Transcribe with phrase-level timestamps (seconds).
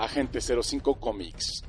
[0.00, 1.64] Agente 05 Comics.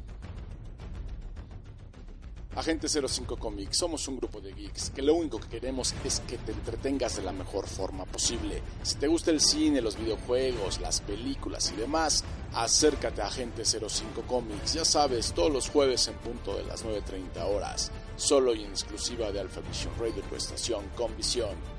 [2.55, 6.37] Agente 05 Comics, somos un grupo de geeks que lo único que queremos es que
[6.37, 8.61] te entretengas de la mejor forma posible.
[8.83, 12.23] Si te gusta el cine, los videojuegos, las películas y demás,
[12.53, 17.43] acércate a Agente 05 Comics, ya sabes, todos los jueves en punto de las 9.30
[17.45, 21.78] horas, solo y en exclusiva de Alpha Vision Radio, tu estación con visión.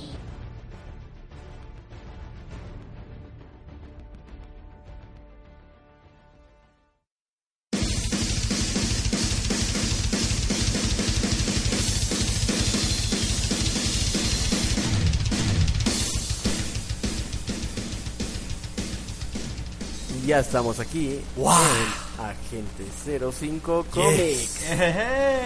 [20.31, 21.51] Ya estamos aquí ¡Wow!
[21.51, 22.85] en Agente
[23.33, 24.61] 05 Comics.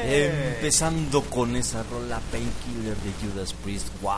[0.05, 3.87] Empezando con esa rola Painkiller de Judas Priest.
[4.03, 4.13] ¡Wow!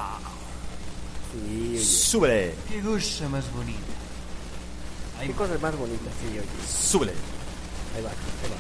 [1.31, 1.86] Sí, oye.
[1.86, 2.53] ¡Súbele!
[2.68, 3.80] Qué cosa más bonita.
[5.25, 6.44] Qué cosas más bonitas, sí, oye.
[6.68, 7.14] ¡Súbele!
[7.96, 8.58] Ahí va, ahí va.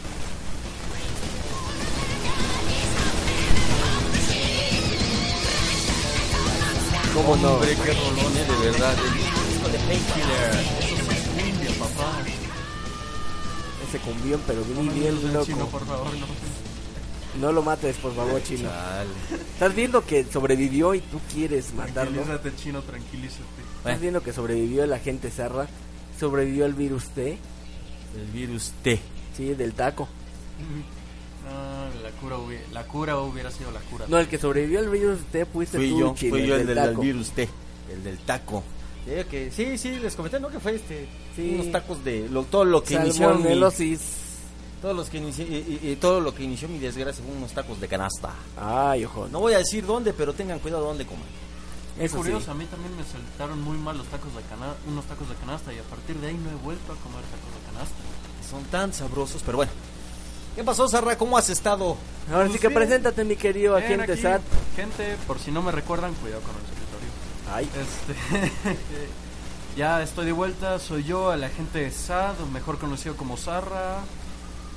[7.13, 7.51] ¿Cómo no?
[7.55, 8.95] Hombre, qué rolón, eh, de verdad.
[8.97, 9.13] El
[9.49, 10.86] disco de Painkiller.
[13.89, 15.45] Ese cumbión, pero bien, bien loco.
[15.45, 16.27] Chino, por favor, no.
[17.41, 18.67] No lo mates, por favor, chino.
[18.69, 19.09] Chale.
[19.53, 22.21] Estás viendo que sobrevivió y tú quieres matarlo.
[22.23, 23.43] Tranquilízate, chino, tranquilízate.
[23.77, 25.67] Estás viendo que sobrevivió el agente Serra.
[26.19, 27.37] Sobrevivió el virus T.
[28.15, 28.99] El virus T.
[29.35, 30.07] Sí, del taco.
[31.47, 34.05] Ah, la cura, hubiera, la cura hubiera sido la cura.
[34.09, 36.65] No, el que sobrevivió al virus T fuiste Fui tú, yo, chino, fui yo el
[36.65, 37.01] del, del taco.
[37.01, 37.47] virus T.
[37.93, 38.63] El del taco.
[39.07, 40.49] Eh, que, sí, sí, les comenté, ¿no?
[40.49, 41.07] Que fue este.
[41.35, 41.51] Sí.
[41.55, 42.27] Unos tacos de.
[42.29, 43.33] Lo, todo lo que inició.
[43.35, 43.57] Mi,
[44.81, 47.51] todos los que inició, y, y- y todo lo que inició mi desgracia fue unos
[47.51, 48.31] tacos de canasta.
[48.59, 49.27] Ay, ojo.
[49.31, 51.25] No voy a decir dónde, pero tengan cuidado dónde coman.
[51.97, 52.51] Es Eso curioso, sí.
[52.51, 55.73] a mí también me saltaron muy mal los tacos de cana unos tacos de canasta
[55.73, 57.95] y a partir de ahí no he vuelto a comer tacos de canasta.
[58.47, 59.71] Son tan sabrosos, pero bueno.
[60.55, 61.17] ¿Qué pasó, Sarra?
[61.17, 61.97] ¿Cómo has estado?
[62.31, 62.79] Ahora sí Pues que bien.
[62.81, 64.41] preséntate, mi querido aquí, SAT.
[64.75, 66.76] Gente, por si no me recuerdan, cuidado con el escritorio.
[67.53, 68.51] Ay, Este,
[69.77, 73.99] ya estoy de vuelta, soy yo, el agente Sad, mejor conocido como Zarra,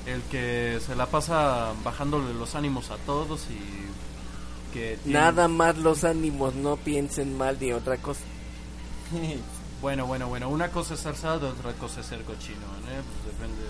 [0.06, 5.76] el que se la pasa bajándole los ánimos a todos y que tiene- nada más
[5.78, 8.20] los ánimos, no piensen mal ni otra cosa.
[9.80, 12.58] Bueno, bueno, bueno, una cosa es ser Sad, otra cosa es ser cochino,
[12.90, 13.00] ¿eh?
[13.00, 13.62] Pues depende.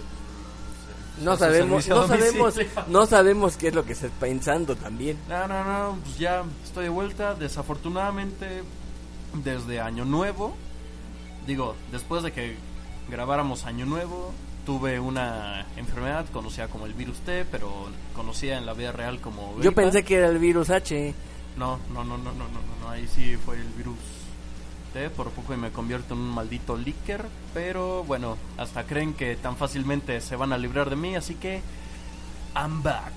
[1.22, 2.54] No Hace sabemos, no sabemos,
[2.88, 5.16] no sabemos qué es lo que estás pensando también.
[5.28, 7.34] No, no, no, pues ya estoy de vuelta.
[7.34, 8.64] Desafortunadamente,
[9.34, 10.54] desde Año Nuevo,
[11.46, 12.56] digo, después de que
[13.08, 14.32] grabáramos Año Nuevo,
[14.64, 19.54] tuve una enfermedad conocida como el virus T, pero conocida en la vida real como.
[19.56, 19.82] Yo gripa.
[19.82, 21.14] pensé que era el virus H.
[21.56, 23.98] No, no, no, no, no, no, no, ahí sí fue el virus
[24.92, 29.36] T, por poco y me convierto en un maldito leaker, pero bueno, hasta creen que
[29.36, 31.62] tan fácilmente se van a librar de mí, así que.
[32.54, 33.12] I'm back.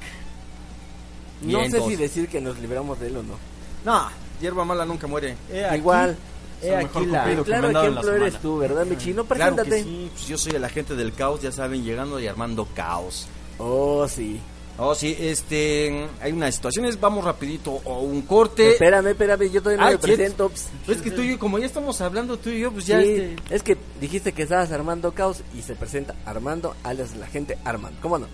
[1.42, 3.53] No Bien, sé si decir que nos libramos de él o no.
[3.86, 4.08] No,
[4.42, 5.36] hierba mala nunca muere.
[5.68, 6.18] Aquí- Igual.
[6.62, 7.32] he aquí la-.
[7.32, 9.26] El claro ejemplo eres tú, ¿verdad, mi chino?
[9.26, 9.70] Claro Preséntate.
[9.70, 13.28] que sí, pues yo soy el agente del caos, ya saben, llegando y armando caos.
[13.58, 14.40] Oh, sí.
[14.76, 18.72] Oh, sí, este, hay unas situaciones, vamos rapidito, o un corte.
[18.72, 20.50] Espérame, espérame, yo todavía no Ay, me presento.
[20.50, 23.00] Pues es que tú y yo, como ya estamos hablando tú y yo, pues ya
[23.00, 23.36] Sí, este...
[23.56, 28.00] es que dijiste que estabas armando caos y se presenta Armando alias la gente Armando.
[28.02, 28.26] ¿Cómo no?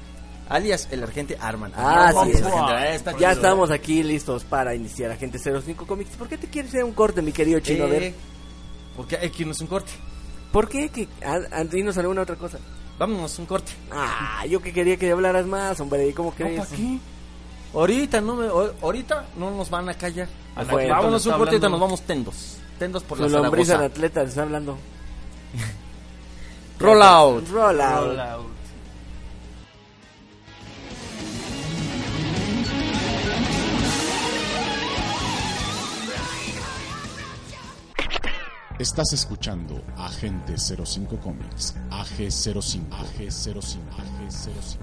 [0.50, 1.72] Alias el agente Arman.
[1.76, 2.18] Ah, sí.
[2.20, 6.16] agente, ah, está ya estamos aquí listos para iniciar Agente 05 Comics.
[6.18, 7.86] ¿Por qué te quieres hacer un corte, mi querido chino?
[7.86, 8.16] A ver, Eh,
[8.98, 9.92] porque hay que irnos un corte.
[10.52, 10.90] ¿Por qué?
[10.90, 12.58] Que, a- a- dinos alguna otra cosa.
[12.98, 13.72] Vámonos un corte.
[13.92, 16.14] Ah, yo que quería que hablaras más, hombre.
[16.14, 16.60] ¿Cómo crees?
[16.66, 16.98] ¿para qué?
[17.74, 20.28] Ahorita no me, o- ahorita no nos van a callar.
[20.72, 22.58] Bueno, vámonos está un corte y nos vamos tendos.
[22.80, 24.78] Tendos por la lombriz al atleta, está hablando.
[26.80, 27.48] Roll out.
[27.50, 28.08] Roll out.
[28.08, 28.46] Roll out.
[38.80, 44.80] Estás escuchando Agente 05 Comics, AG05, AG05, AG05.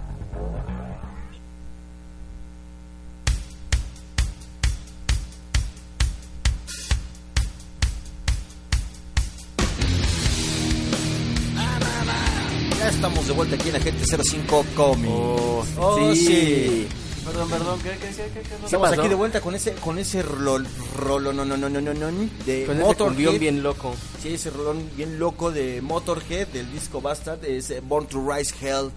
[12.79, 15.09] Ya estamos de vuelta aquí en Agente 05 Comics.
[15.11, 16.27] Oh, Oh, sí.
[16.27, 16.89] sí.
[17.37, 18.41] Perdón, perdón, ¿qué, qué, qué, qué?
[18.65, 19.01] Estamos pasó?
[19.03, 20.67] aquí de vuelta con ese con ese rol,
[20.97, 22.07] rolo no no no no no no
[22.47, 23.09] de Con ese Motorhead.
[23.15, 23.95] cumbión bien loco.
[24.23, 28.55] Sí, ese rolón bien loco de Motorhead del disco Bastard es eh, Born to Rise
[28.59, 28.91] Hell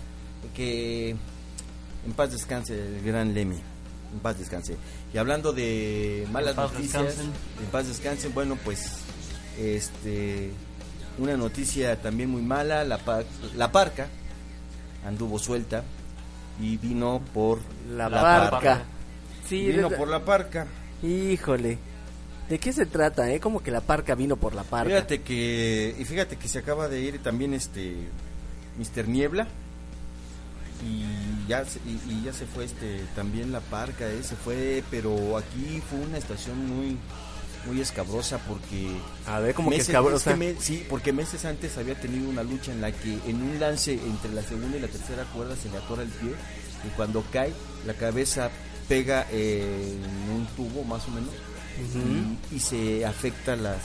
[0.56, 3.58] que en paz descanse el gran Lemmy.
[4.14, 4.78] En paz descanse.
[5.14, 7.34] Y hablando de malas En noticias, descansen.
[7.60, 9.00] en paz descansen, bueno, pues
[9.60, 10.52] este
[11.18, 13.02] una noticia también muy mala, la
[13.58, 14.08] la parca
[15.06, 15.84] anduvo suelta
[16.60, 17.60] y vino por
[17.90, 18.50] La, parca.
[18.50, 18.82] parca.
[19.48, 20.68] Sí, Vino de- por la parca.
[21.02, 21.78] Híjole.
[22.50, 23.40] ¿De qué se trata, eh?
[23.40, 24.90] Como que la parca vino por la parca.
[24.94, 27.96] Fíjate que y fíjate que se acaba de ir también este
[28.78, 29.08] Mr.
[29.08, 29.48] Niebla
[30.84, 34.84] y ya se, y, y ya se fue este también la parca, eh, se fue,
[34.90, 36.98] pero aquí fue una estación muy
[37.70, 38.88] muy escabrosa porque
[39.28, 40.32] A ver, como que meses- escabrosa.
[40.32, 43.42] es que me- sí, porque meses antes había tenido una lucha en la que en
[43.42, 46.32] un lance entre la segunda y la tercera cuerda se le atora el pie
[46.86, 47.54] y cuando cae
[47.86, 48.50] la cabeza
[48.88, 50.00] pega en
[50.36, 51.30] un tubo más o menos
[52.52, 53.78] y, y se afecta las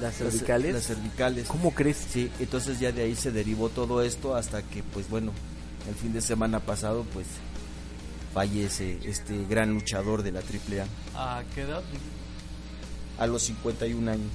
[0.00, 0.74] Las cervicales.
[0.74, 1.46] las cervicales.
[1.48, 1.98] ¿Cómo crees?
[2.12, 5.32] Sí, entonces ya de ahí se derivó todo esto hasta que, pues bueno,
[5.88, 7.26] el fin de semana pasado, pues
[8.34, 11.82] fallece este gran luchador de la AAA ¿A qué edad?
[13.18, 14.30] A los 51 años.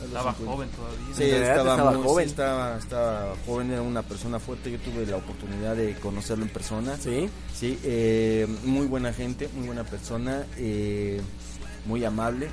[0.00, 0.54] Los Estaba 50.
[0.54, 1.14] joven todavía.
[1.16, 2.24] Sí, estaba, estaba muy- joven.
[2.24, 4.70] sí, estaba, estaba joven, era una persona fuerte.
[4.70, 6.96] Yo tuve la oportunidad de conocerlo en persona.
[6.96, 7.28] Sí.
[7.54, 11.20] Sí, eh, muy buena gente, muy buena persona, eh,
[11.84, 12.48] muy amable,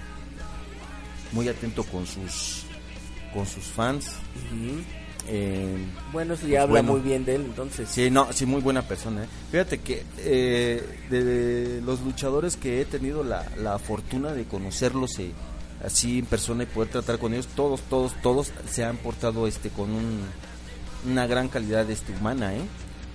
[1.33, 2.63] muy atento con sus
[3.31, 4.07] con sus fans.
[5.27, 5.75] Eh,
[6.11, 6.91] Bueno, eso Pues habla bueno.
[6.93, 7.89] muy bien de él, entonces.
[7.89, 9.23] Sí, no, sí, muy buena persona.
[9.23, 9.27] ¿eh?
[9.51, 15.31] Fíjate que eh, de los luchadores que he tenido la, la fortuna de conocerlos eh,
[15.83, 19.69] así en persona y poder tratar con ellos, todos, todos, todos se han portado este
[19.69, 20.21] con un,
[21.09, 22.61] una gran calidad este, humana, ¿eh?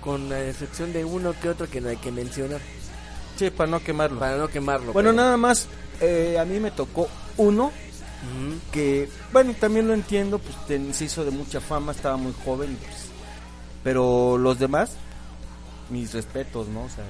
[0.01, 2.59] Con la excepción de uno que otro que no hay que mencionar.
[3.37, 4.19] Sí, para no quemarlo.
[4.19, 4.93] Para no quemarlo.
[4.93, 5.67] bueno, pero- nada más,
[6.01, 7.71] eh, a mí me tocó uno
[8.71, 12.77] Que, bueno, también lo entiendo, pues ten- se hizo de mucha fama, estaba muy joven,
[12.81, 13.05] pues,
[13.83, 14.91] pero los demás,
[15.89, 16.83] mis respetos, ¿no?
[16.83, 17.03] O sea,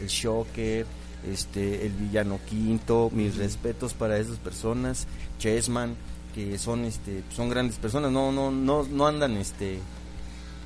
[0.00, 0.86] el Shocker,
[1.26, 5.06] este, el Villano Quinto, mis respetos para esas personas,
[5.38, 5.96] Chessman,
[6.34, 9.78] que son, este, son grandes personas, no, no, no, no andan, este,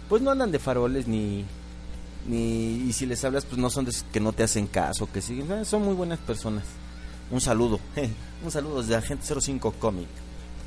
[0.09, 1.45] pues no andan de faroles ni,
[2.29, 5.23] ni, y si les hablas, pues no son de que no te hacen caso, que
[5.23, 6.65] siguen, eh, son muy buenas personas.
[7.33, 7.81] Un saludo,
[8.45, 10.07] un saludo desde Agente 05 Comic.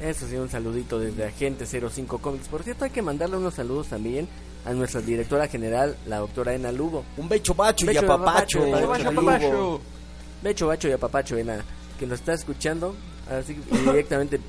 [0.02, 2.48] Eso sí, un saludito desde Agente 05 Comics.
[2.50, 4.28] Por cierto, hay que mandarle unos saludos también
[4.66, 7.06] a nuestra directora general, la doctora Ena Lugo.
[7.18, 8.60] Un becho bacho y Becho, apapacho.
[8.60, 9.26] bacho, ¡Que bacho, vaya, Lugo.
[9.26, 9.82] papacho!
[10.44, 11.64] Becho, bacho y apapacho, Ena,
[11.98, 12.94] que nos está escuchando,
[13.30, 14.40] así que directamente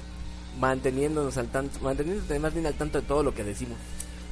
[0.58, 3.76] manteniéndonos al tanto, manteniéndonos más bien al tanto de todo lo que decimos.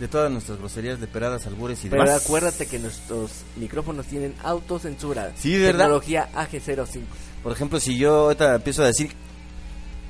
[0.01, 2.25] De todas nuestras groserías de peradas, albures y Pero demás.
[2.25, 5.33] acuérdate que nuestros micrófonos tienen autocensura.
[5.37, 5.85] Sí, ¿verdad?
[5.85, 7.03] Tecnología AG05.
[7.45, 9.13] Por ejemplo, si yo ahorita empiezo a decir...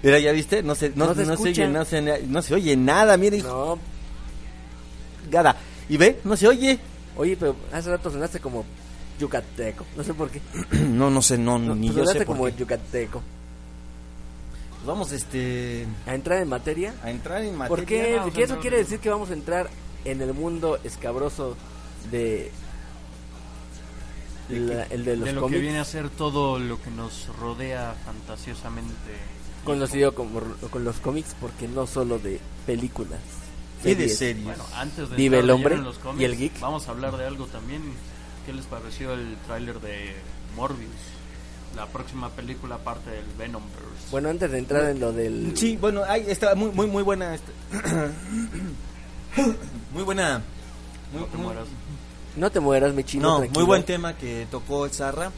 [0.04, 0.62] Mira, ¿ya viste?
[0.62, 3.38] No se, no, No se no se oye, no, se, no se oye nada, mire,
[3.38, 3.48] hijo.
[3.48, 5.56] No, Gada.
[5.88, 6.20] ¿Y ve?
[6.24, 6.78] No se oye.
[7.16, 8.64] oye, pero hace rato sonaste como
[9.18, 9.84] yucateco.
[9.96, 10.40] No sé por qué.
[10.88, 12.54] no, no sé, no, ni pues yo sé por como qué.
[12.54, 13.20] yucateco.
[14.86, 15.86] Vamos, este...
[16.06, 16.94] A entrar en materia.
[17.02, 17.68] A entrar en materia.
[17.68, 18.16] ¿Por qué?
[18.16, 19.70] vamos a Que eso quiere decir que vamos a entrar
[20.04, 21.56] en el mundo escabroso
[22.12, 22.52] de...
[24.48, 27.28] la- el de los de lo cómics, que viene a ser todo lo que nos
[27.40, 28.94] rodea fantasiosamente.
[29.64, 33.20] conocido como con los cómics, porque no solo de películas.
[33.82, 34.44] Y de series.
[34.44, 36.60] Bueno, antes de Vive el hombre los cómics, y el geek.
[36.60, 37.82] Vamos a hablar de algo también.
[38.46, 40.14] ¿Qué les pareció el tráiler de
[40.56, 40.90] Morbius?
[41.76, 43.84] La próxima película parte del Venomverse.
[44.10, 45.56] Bueno, antes de entrar en lo del...
[45.56, 47.34] Sí, bueno, ahí está muy, muy, muy buena.
[47.34, 47.52] este-
[49.92, 50.42] muy buena.
[51.12, 51.54] Muy, no te muy-.
[52.36, 53.28] No te mueras, mi chino.
[53.28, 53.60] No, tranquilo.
[53.60, 55.30] muy buen tema que tocó el Zarra,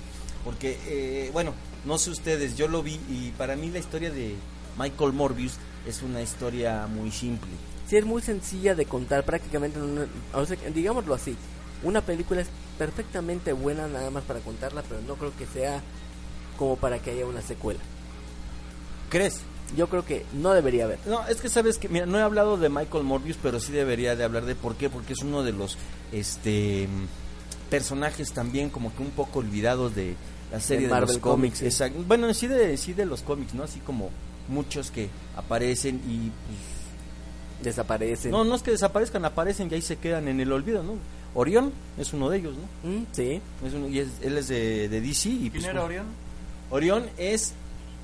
[0.45, 1.53] porque, eh, bueno,
[1.85, 4.35] no sé ustedes, yo lo vi y para mí la historia de
[4.79, 5.55] Michael Morbius
[5.87, 7.51] es una historia muy simple.
[7.89, 11.37] Sí, es muy sencilla de contar, prácticamente, no- o sea, digámoslo así,
[11.83, 12.49] una película es
[12.79, 15.83] perfectamente buena nada más para contarla, pero no creo que sea
[16.59, 17.81] como para que haya una secuela.
[19.11, 19.41] ¿Crees?
[19.77, 20.99] Yo creo que no debería haber.
[21.07, 24.15] No, es que sabes que, mira, no he hablado de Michael Morbius, pero sí debería
[24.15, 25.77] de hablar de por qué, porque es uno de los,
[26.13, 26.89] este,
[27.71, 30.15] personajes también como que un poco olvidados de
[30.53, 31.59] la serie de, Marvel los cómics.
[31.59, 31.65] Comics, sí.
[31.67, 32.05] Exacto.
[32.07, 33.65] Bueno, sí de, sí de los cómics, ¿no?
[33.65, 34.11] Así como
[34.49, 36.77] muchos que aparecen y pues,
[37.63, 38.31] Desaparecen.
[38.31, 40.93] No, no es que desaparezcan, aparecen y ahí se quedan en el olvido, ¿no?
[41.35, 42.55] Orión es uno de ellos,
[42.85, 42.91] ¿no?
[42.91, 43.41] Mm, sí.
[43.65, 45.29] Es uno- y es- él es de, de DC.
[45.31, 46.07] Y ¿Quién pues, era bueno, Orión?
[46.71, 47.55] Orión es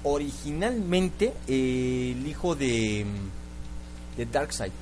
[0.04, 3.04] originalmente eh, el hijo de,
[4.16, 4.72] de Darkseid.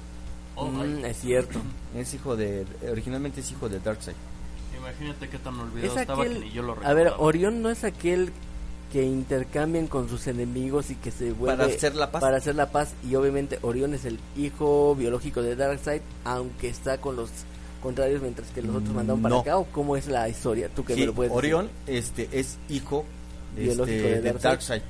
[0.57, 1.59] Oh, Mm, es cierto.
[1.97, 4.15] Es hijo de, originalmente es hijo de Darkseid.
[4.77, 7.19] Imagínate qué tan olvidado Es estaba aquel, que ni yo lo a ver, recordaba.
[7.19, 8.33] Orión no es aquel
[8.93, 12.21] que intercambian con sus enemigos y que se vuelve Para hacer la paz.
[12.21, 16.99] para hacer la paz y obviamente Orión es el hijo biológico de Darkseid aunque está
[17.00, 17.31] con los
[17.83, 19.41] contrarios mientras que los otros mandaron para No.
[19.43, 21.39] acá o cómo es la historia tú que Sí, me lo puedes decir?
[21.55, 23.05] Orión este, es hijo
[23.57, 24.83] biológico este, de de Darkseid.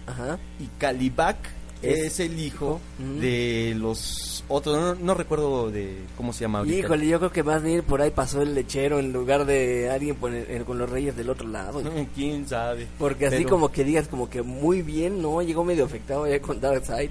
[0.59, 1.37] Y Kalibak
[1.83, 2.81] Es es, el hijo
[3.21, 6.77] de los otros, no, no recuerdo de cómo se llama ahorita.
[6.79, 10.17] Híjole, yo creo que más bien por ahí pasó el lechero en lugar de alguien
[10.17, 11.83] con, el- con los reyes del otro lado.
[12.15, 12.87] ¿Quién sabe?
[12.99, 16.41] Porque así Pero- como que digas como que muy bien, no, llegó medio afectado ya
[16.41, 17.11] con Darkseid.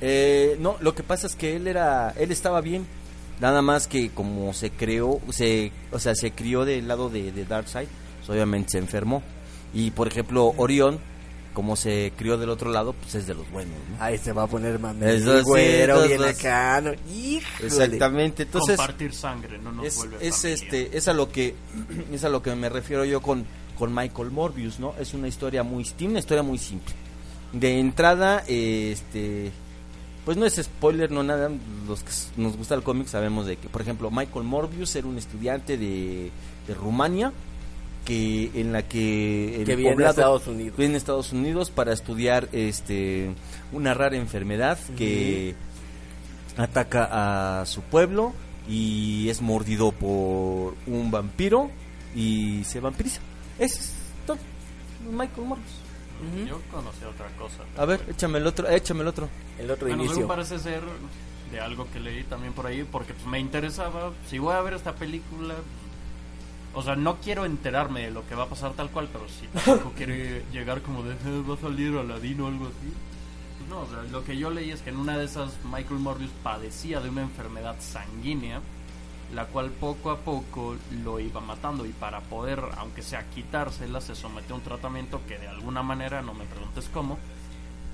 [0.00, 2.86] Eh, no, lo que pasa es que él era, él estaba bien,
[3.40, 7.44] nada más que como se creó, se, o sea, se crió del lado de, de
[7.44, 7.86] Darkseid,
[8.18, 9.22] pues obviamente se enfermó.
[9.74, 10.98] Y por ejemplo, Orión,
[11.52, 14.02] como se crió del otro lado, pues es de los buenos, ¿no?
[14.02, 15.04] Ahí se va a poner mami.
[15.04, 16.80] Eso sí, güero, esos bien acá.
[16.80, 16.92] ¿no?
[17.62, 18.44] Exactamente.
[18.44, 21.54] Entonces, Compartir sangre no nos es, vuelve es este, es a lo que,
[22.12, 23.44] es a lo que me refiero yo con,
[23.78, 24.94] con Michael Morbius, ¿no?
[24.98, 26.94] Es una historia muy, tiene una historia muy simple.
[27.52, 29.52] De entrada, eh, este,
[30.24, 31.50] pues no es spoiler, no nada.
[31.86, 35.18] Los que nos gusta el cómic sabemos de que, por ejemplo, Michael Morbius era un
[35.18, 36.30] estudiante de,
[36.66, 37.32] de Rumania
[38.04, 40.76] que en la que el Que viene a poblado- Estados Unidos.
[40.76, 43.30] viene a Estados Unidos para estudiar este
[43.72, 45.54] una rara enfermedad que
[46.56, 48.32] ataca a su pueblo
[48.68, 51.70] y es mordido por un vampiro
[52.14, 53.20] y se vampiriza.
[53.58, 53.94] Ese es
[54.26, 54.38] todo.
[55.10, 55.70] Michael Morbius.
[56.36, 56.46] Ujú.
[56.46, 57.58] Yo conocí otra cosa.
[57.76, 59.28] A ver, échame el otro, échame el otro.
[59.58, 60.28] El otro Bueno, inicio.
[60.28, 60.82] parece ser
[61.50, 64.74] de algo que leí también por ahí, porque pues, me interesaba, si voy a ver
[64.74, 65.54] esta película,
[66.74, 69.46] o sea, no quiero enterarme de lo que va a pasar tal cual, pero si
[69.48, 70.14] tampoco quiero
[70.52, 72.92] llegar como de, "Eh, va a salir Aladín o algo así.
[73.58, 76.00] Pues no, o sea, lo que yo leí es que en una de esas Michael
[76.00, 78.60] Morbius padecía de una enfermedad sanguínea,
[79.34, 84.14] la cual poco a poco lo iba matando y para poder, aunque sea quitársela, se
[84.14, 87.18] sometió a un tratamiento que de alguna manera, no me preguntes cómo,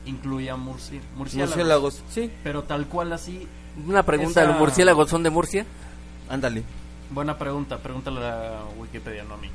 [0.06, 1.56] incluía murci- murciélagos.
[1.56, 3.46] Murciélagos, sí, Pero tal cual así,
[3.86, 5.64] Una pregunta, Esa- ¿los murciélagos son de Murcia?
[6.28, 6.64] ándale.
[7.10, 9.48] Buena pregunta, pregúntale a Wikipedia, no a mí.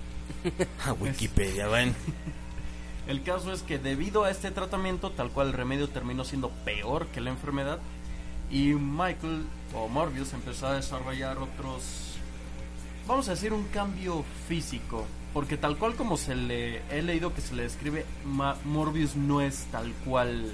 [0.86, 1.96] A Wikipedia, ven.
[3.08, 7.08] El caso es que debido a este tratamiento, tal cual el remedio terminó siendo peor
[7.08, 7.80] que la enfermedad,
[8.50, 9.44] y Michael
[9.74, 12.14] o Morbius empezó a desarrollar otros,
[13.06, 17.42] vamos a decir, un cambio físico, porque tal cual como se le he leído que
[17.42, 20.54] se le describe, Ma- Morbius no es tal cual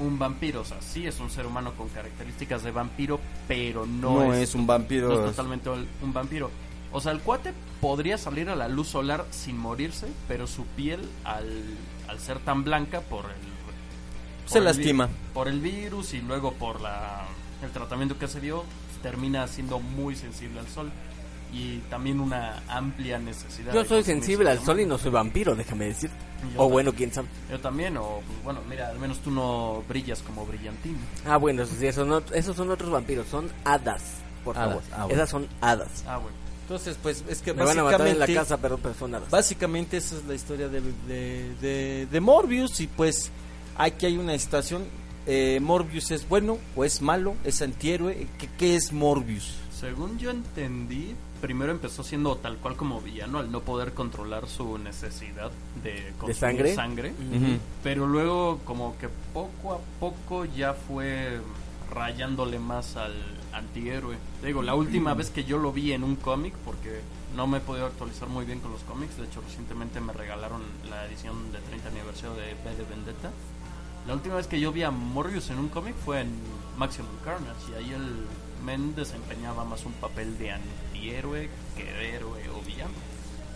[0.00, 4.24] un vampiro, o sea, sí es un ser humano con características de vampiro, pero no,
[4.24, 5.08] No, es, es un vampiro.
[5.08, 6.50] no es totalmente un vampiro.
[6.92, 11.00] O sea, el cuate podría salir a la luz solar sin morirse, pero su piel,
[11.24, 11.46] al,
[12.08, 14.50] al ser tan blanca por el...
[14.50, 15.08] Se el lastima.
[15.32, 17.26] Por el virus y luego por la,
[17.62, 18.64] el tratamiento que se dio,
[19.02, 20.90] termina siendo muy sensible al sol.
[21.52, 23.72] Y también una amplia necesidad.
[23.74, 26.10] Yo soy sensible al sol y no soy vampiro, déjame decir.
[26.54, 27.28] Yo O bueno, quién sabe.
[27.50, 30.96] Yo también, o pues, bueno, mira, al menos tú no brillas como brillantín.
[31.26, 34.02] Ah, bueno, eso sí, esos, no- esos son otros vampiros, son hadas,
[34.44, 34.82] por Hadas, favor.
[34.92, 35.14] ah, bueno.
[35.14, 36.04] Esas son hadas.
[36.06, 36.36] Ah, bueno.
[36.62, 39.14] Entonces, pues es que Me van a matar en la básicamente- casa, pero, pero son
[39.14, 39.28] hadas.
[39.28, 43.30] Básicamente esa es la historia de, de, de- de Morbius y pues
[43.76, 44.84] aquí hay una situación.
[45.26, 48.26] eh, Morbius es bueno o es malo, es antihéroe.
[48.38, 49.56] ¿Qué, qué es Morbius?
[49.78, 54.78] Según yo entendí, primero empezó siendo tal cual como villano al no poder controlar su
[54.78, 55.50] necesidad
[55.82, 57.10] de consumir sangre?
[57.10, 57.58] Ujú.
[57.82, 61.40] Pero luego como que poco a poco ya fue
[61.90, 63.14] rayándole más al
[63.52, 64.16] antihéroe.
[64.44, 67.00] Digo, la última vez que yo lo vi en un cómic, porque
[67.34, 70.62] no me he podido actualizar muy bien con los cómics, de hecho recientemente me regalaron
[70.88, 73.30] la edición de 30 aniversario de B de Vendetta,
[74.06, 76.30] La última vez que yo vi a Morbius en un cómic fue en
[76.78, 78.26] Maximum Carnage y ahí el
[78.64, 80.52] men desempeñaba más un papel de
[81.00, 82.92] antihéroe que de héroe o villano.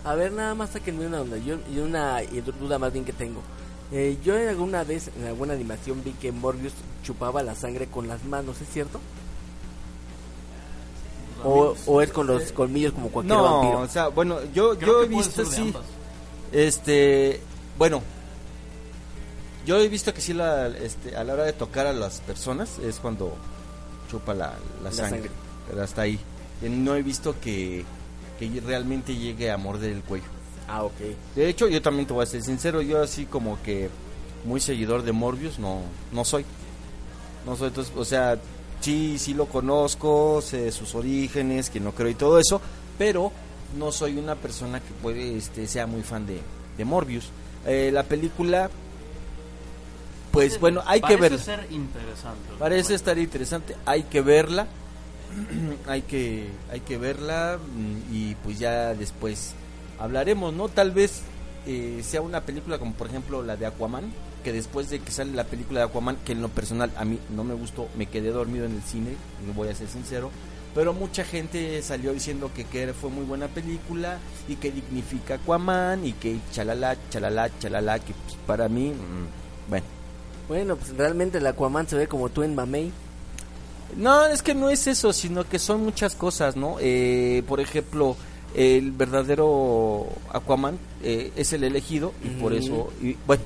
[0.04, 1.36] A ver, nada más sáquenme una onda.
[1.38, 3.40] Yo, y una y duda más bien que tengo.
[3.92, 6.72] Eh, yo en alguna vez, en alguna animación, vi que Morbius
[7.02, 9.00] chupaba la sangre con las manos, ¿es cierto?
[11.44, 13.80] O, o es con los colmillos como cualquier No, vampiro.
[13.80, 15.60] o sea, bueno, yo, Creo yo he visto ser de sí.
[15.62, 15.82] ambas.
[16.52, 17.40] Este,
[17.76, 18.02] bueno,
[19.66, 22.78] yo he visto que sí la, este, a la hora de tocar a las personas
[22.78, 23.34] es cuando
[24.10, 25.30] chupa la, la sangre, sangre.
[25.68, 26.18] pero hasta ahí.
[26.62, 27.84] No he visto que,
[28.38, 30.24] que realmente llegue a morder el cuello.
[30.68, 30.92] Ah, ok.
[31.36, 33.90] De hecho, yo también te voy a ser sincero, yo así como que
[34.44, 35.80] muy seguidor de Morbius no,
[36.12, 36.44] no soy.
[37.46, 38.38] No soy, entonces, o sea,
[38.80, 42.60] sí, sí lo conozco, sé sus orígenes, que no creo y todo eso,
[42.96, 43.30] pero
[43.76, 46.40] no soy una persona que puede, este, sea muy fan de,
[46.78, 47.28] de Morbius.
[47.66, 48.70] Eh, la película,
[50.30, 51.38] pues bueno, hay que Parece verla.
[51.44, 52.40] ser interesante.
[52.58, 54.66] Parece estar interesante, hay que verla,
[55.86, 59.54] hay que hay que verla mm, y pues ya después
[59.98, 60.68] hablaremos, ¿no?
[60.68, 61.22] Tal vez
[61.66, 64.12] eh, sea una película como por ejemplo la de Aquaman,
[64.42, 67.18] que después de que sale la película de Aquaman, que en lo personal a mí
[67.34, 69.16] no me gustó, me quedé dormido en el cine,
[69.54, 70.30] voy a ser sincero,
[70.74, 76.04] pero mucha gente salió diciendo que, que fue muy buena película y que dignifica Aquaman
[76.04, 79.86] y que chalala, chalala, chalala, que pues, para mí, mm, bueno.
[80.46, 82.92] Bueno, pues realmente el Aquaman se ve como tú en Mamey.
[83.96, 86.76] No, es que no es eso, sino que son muchas cosas, ¿no?
[86.80, 88.16] Eh, por ejemplo,
[88.54, 93.42] el verdadero Aquaman eh, es el elegido y por eso, y, bueno,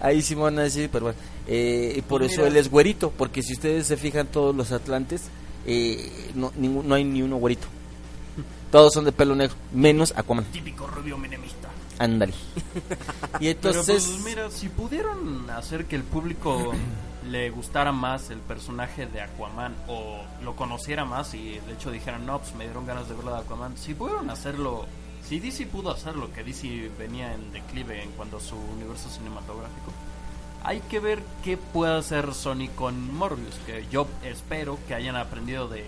[0.00, 2.50] ahí sí me van a decir, pero bueno, eh, y por Pues eso mira.
[2.52, 5.22] él es güerito, porque si ustedes se fijan todos los atlantes,
[5.66, 7.66] eh, no, ningún- no hay ni uno güerito.
[8.70, 10.44] Todos son de pelo negro, menos Aquaman.
[10.46, 11.68] Típico rubio menemista.
[11.98, 12.32] Ándale.
[13.40, 16.72] Y Pero entonces, pues mira, si pudieron hacer que el público
[17.30, 22.26] le gustara más el personaje de Aquaman o lo conociera más y de hecho dijeran,
[22.26, 24.86] no, pues me dieron ganas de verlo de Aquaman, si pudieron hacerlo,
[25.24, 29.92] si DC pudo hacerlo, que DC venía en declive en cuanto a su universo cinematográfico,
[30.64, 35.68] hay que ver qué puede hacer Sony con Morbius, que yo espero que hayan aprendido
[35.68, 35.84] de...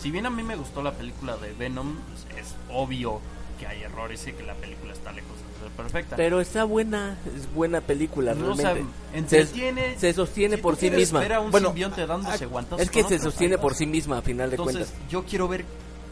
[0.00, 3.20] Si bien a mí me gustó la película de Venom, pues, es obvio
[3.58, 6.16] que hay errores y que la película está lejos de ser perfecta.
[6.16, 8.94] Pero está buena, es buena película No, o sea, realmente.
[9.14, 9.94] entretiene.
[9.94, 11.20] se, se sostiene Si por sí misma.
[11.20, 14.22] ver a un Bueno, simbionte dándose guantazos Es que se sostiene por sí misma a
[14.22, 15.10] final de Entonces, cuentas.
[15.10, 15.64] yo quiero ver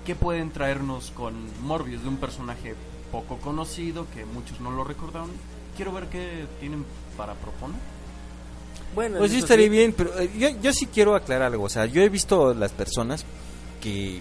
[0.07, 2.75] qué pueden traernos con Morbius, de un personaje
[3.13, 5.31] poco conocido, que muchos no lo recordaron.
[5.77, 6.85] Quiero ver qué tienen
[7.17, 7.77] para proponer.
[8.95, 11.65] Bueno, Pues sí estaría bien, pero eh, yo, yo sí quiero aclarar algo.
[11.65, 13.25] O sea, yo he visto las personas
[13.81, 14.21] que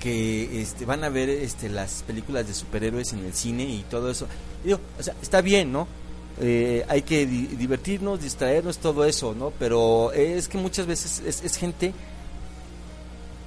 [0.00, 4.10] que este, van a ver este, las películas de superhéroes en el cine y todo
[4.10, 4.26] eso.
[4.64, 5.86] Digo, o sea, está bien, ¿no?
[6.40, 9.50] Eh, hay que di- divertirnos, distraernos, todo eso, ¿no?
[9.58, 11.92] Pero es que muchas veces es, es gente,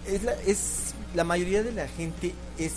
[0.06, 2.74] es la, es la mayoría de la gente es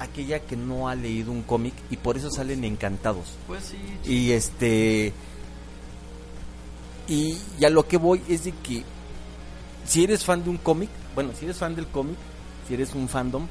[0.00, 3.24] aquella que no ha leído un cómic y por eso salen encantados.
[3.46, 5.12] Pues sí, Y este.
[7.08, 8.82] Y, y a lo que voy es de que
[9.86, 12.16] si eres fan de un cómic, bueno, si eres fan del cómic,
[12.66, 13.46] si eres un fandom,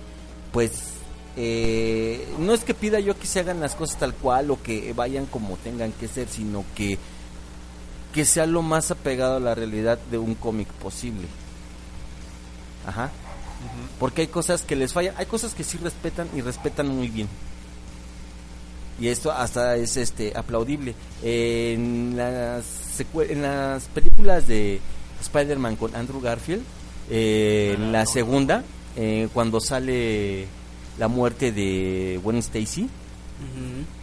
[0.52, 0.94] pues
[1.36, 4.94] eh, no es que pida yo que se hagan las cosas tal cual o que
[4.94, 6.98] vayan como tengan que ser, sino que
[8.14, 11.28] que sea lo más apegado a la realidad de un cómic posible.
[12.86, 13.12] Ajá.
[14.00, 17.28] Porque hay cosas que les fallan, hay cosas que sí respetan y respetan muy bien.
[19.00, 20.94] Y esto hasta es este aplaudible.
[21.24, 22.66] En las,
[23.30, 24.80] en las películas de
[25.22, 26.64] Spider-Man con Andrew Garfield,
[27.10, 28.64] eh, en la segunda,
[28.96, 30.46] eh, cuando sale
[30.98, 32.88] la muerte de Gwen Stacy,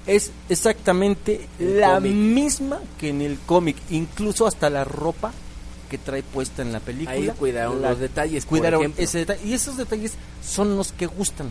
[0.06, 2.12] es exactamente El la cómic.
[2.12, 5.32] misma que en el cómic, incluso hasta la ropa
[5.88, 7.12] que trae puesta en la película.
[7.16, 8.44] Ahí cuidaron la- los detalles.
[8.44, 10.12] cuidaron ese detalle y esos detalles
[10.44, 11.50] son los que gustan.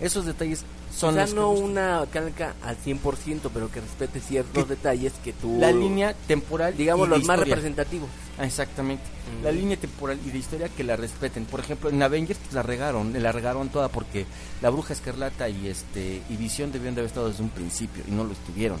[0.00, 4.70] Esos detalles son Quizá los no una calca al 100%, pero que respete ciertos Que-
[4.70, 5.58] detalles que tú...
[5.60, 7.54] la línea temporal Digamos y de los más historia.
[7.54, 8.08] representativos.
[8.38, 9.44] Ah, exactamente Mm.
[9.44, 12.62] la línea temporal y de historia que la respeten por ejemplo en Avengers pues, la
[12.62, 14.24] regaron la regaron toda porque
[14.62, 18.10] la bruja escarlata y este y visión debían de haber estado desde un principio y
[18.10, 18.78] no lo estuvieron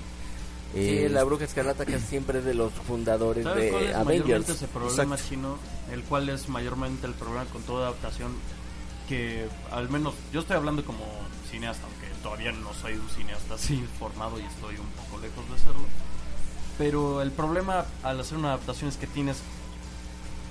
[0.72, 3.96] Sí, Eh, la bruja escarlata que siempre es de los fundadores ¿Sabes cuál de es
[3.96, 4.24] Avengers.
[4.24, 5.24] mayormente ese problema Exacto.
[5.28, 5.58] chino?
[5.92, 8.32] El cual es mayormente el problema con toda adaptación
[9.10, 11.04] que al menos yo estoy hablando como
[11.50, 15.58] cineasta, aunque todavía no soy un cineasta así formado y estoy un poco lejos de
[15.58, 15.84] serlo.
[16.78, 19.42] Pero el problema al hacer una adaptación es que tienes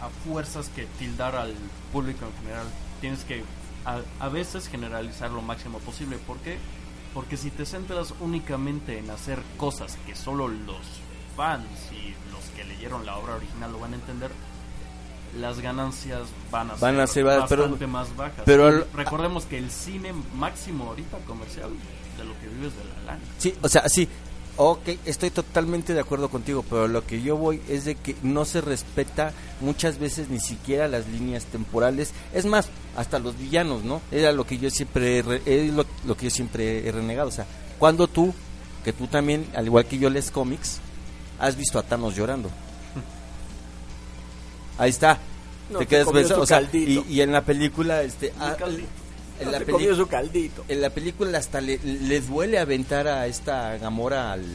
[0.02, 1.56] a fuerzas que tildar al
[1.94, 2.68] público en general.
[3.00, 3.46] Tienes que
[3.86, 6.18] a, a veces generalizar lo máximo posible.
[6.18, 6.58] ¿Por qué?
[7.14, 10.82] Porque si te centras únicamente en hacer cosas que solo los
[11.38, 14.32] fans y los que leyeron la obra original lo van a entender,
[15.38, 18.42] las ganancias van a Van ser, a ser pero- bastante más bajas.
[18.46, 21.70] pero al- recordemos que el cine máximo ahorita comercial
[22.18, 23.22] de lo que vives de la lana.
[23.38, 24.08] Sí, o sea, sí.
[24.62, 28.44] Ok, estoy totalmente de acuerdo contigo, pero lo que yo voy es de que no
[28.44, 32.12] se respeta muchas veces ni siquiera las líneas temporales.
[32.34, 34.02] Es más, hasta los villanos, ¿no?
[34.12, 37.30] Era lo que yo siempre es lo, lo que yo siempre he renegado.
[37.30, 37.46] O sea,
[37.78, 38.34] cuando tú,
[38.84, 40.80] que tú también, al igual que yo lees cómics,
[41.40, 42.50] has visto a Thanos llorando.
[44.80, 45.20] Ahí está.
[45.70, 47.06] No, te quedas pensando, su o sea, caldito.
[47.08, 48.88] y, y en la película, este, ah, caldito.
[49.40, 50.66] en No la se peli- comió su caldito.
[50.68, 54.46] en la película hasta le, le duele aventar a esta Gamora al,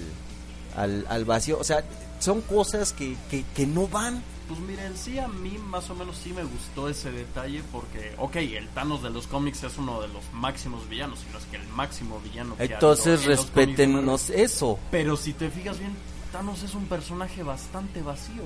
[0.77, 1.59] al, al vacío.
[1.61, 1.85] O sea,
[2.19, 4.23] son cosas que, que, que no van.
[4.49, 8.37] Pues miren, sí, a mí más o menos sí me gustó ese detalle porque, ok,
[8.37, 11.67] el Thanos de los cómics es uno de los máximos villanos, sino es que el
[11.69, 14.79] máximo villano que ha Entonces cómics de respétenos eso.
[14.91, 15.93] Pero si te fijas bien,
[16.33, 18.43] Thanos es un personaje bastante vacío.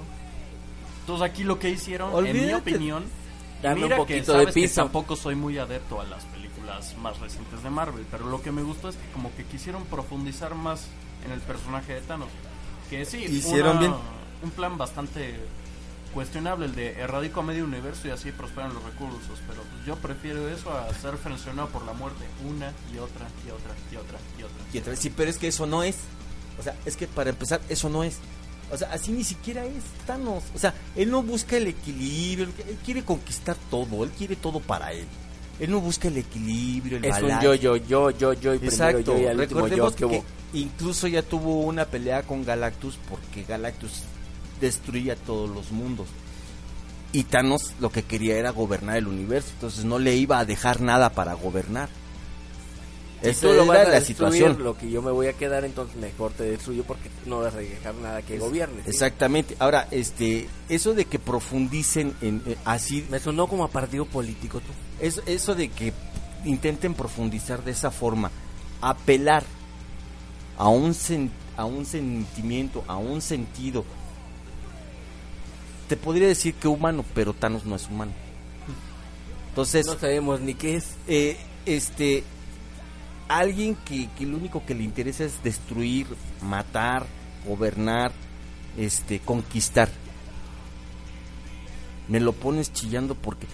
[1.09, 3.05] Entonces aquí lo que hicieron, en mi opinión,
[3.59, 4.75] y Darle un mira que poquito de sabes que piso.
[4.83, 8.62] tampoco soy muy adepto a las películas más recientes de Marvel, pero lo que me
[8.62, 10.87] gustó es que como que quisieron profundizar más
[11.25, 12.29] en el personaje de Thanos.
[12.90, 13.94] Que sí, Hicieron una- bien.
[14.42, 15.37] un plan bastante
[16.12, 19.97] cuestionable el de erradico a medio universo y así prosperan los recursos, pero pues yo
[19.97, 24.18] prefiero eso a ser frencionado por la muerte una y otra y otra y otra
[24.38, 24.57] y otra.
[24.75, 25.97] Y otra sí, pero es que eso no es.
[26.59, 28.18] O sea, es que para empezar, eso no es.
[28.70, 30.44] O sea, así ni siquiera es Thanos.
[30.54, 32.48] O sea, él no busca el equilibrio.
[32.68, 34.04] Él quiere conquistar todo.
[34.04, 35.07] Él quiere todo para él.
[35.59, 38.87] Él no busca el equilibrio, el Es un yo, yo, yo, yo, yo y primero
[38.87, 39.16] Exacto.
[39.16, 42.96] yo y al último Recordemos yo que que, incluso ya tuvo una pelea con Galactus
[43.09, 44.02] porque Galactus
[44.61, 46.07] destruía todos los mundos.
[47.12, 49.48] Y Thanos lo que quería era gobernar el universo.
[49.54, 51.88] Entonces no le iba a dejar nada para gobernar.
[53.22, 54.62] Si Esa tú lo vas a la destruir, situación.
[54.62, 57.59] lo que yo me voy a quedar, entonces mejor te destruyo porque no vas a
[57.59, 58.83] dejar nada que gobierne.
[58.85, 58.90] ¿sí?
[58.90, 59.57] Exactamente.
[59.59, 64.61] Ahora, este, eso de que profundicen en eh, así, Me sonó como a partido político
[64.61, 64.72] tú.
[65.04, 65.92] eso, eso de que
[66.44, 68.31] intenten profundizar de esa forma,
[68.81, 69.42] apelar
[70.57, 73.85] a un sen- a un sentimiento, a un sentido.
[75.88, 78.12] Te podría decir que humano, pero Thanos no es humano.
[79.48, 80.90] Entonces, No sabemos ni qué es.
[81.09, 82.22] eh, este
[83.29, 86.07] alguien que, que lo único que le interesa es destruir,
[86.43, 87.07] matar,
[87.47, 88.12] gobernar,
[88.77, 89.88] este, conquistar.
[92.09, 93.47] Me lo pones chillando porque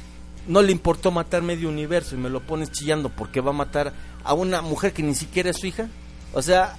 [0.46, 3.92] no le importó matar medio universo y me lo pones chillando porque va a matar
[4.22, 5.88] a una mujer que ni siquiera es su hija.
[6.32, 6.76] O sea,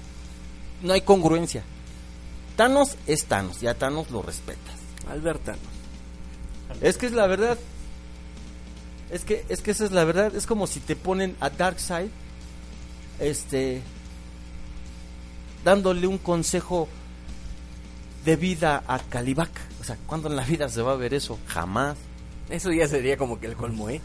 [0.82, 1.62] no hay congruencia.
[2.56, 4.74] Thanos es Thanos, ya Thanos lo respetas.
[5.10, 5.58] Albertano.
[6.80, 7.58] Es que es la verdad.
[9.10, 10.34] Es que, es que esa es la verdad.
[10.34, 12.10] Es como si te ponen a Darkseid,
[13.18, 13.82] este,
[15.64, 16.88] dándole un consejo
[18.24, 19.50] de vida a Calibac.
[19.80, 21.38] O sea, ¿cuándo en la vida se va a ver eso?
[21.46, 21.96] Jamás.
[22.48, 24.00] Eso ya sería como que el colmo, ¿eh?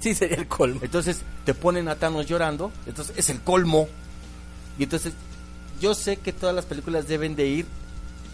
[0.00, 0.80] Sí, sería el colmo.
[0.82, 2.70] Entonces te ponen a Thanos llorando.
[2.86, 3.88] Entonces es el colmo.
[4.78, 5.14] Y entonces
[5.80, 7.66] yo sé que todas las películas deben de ir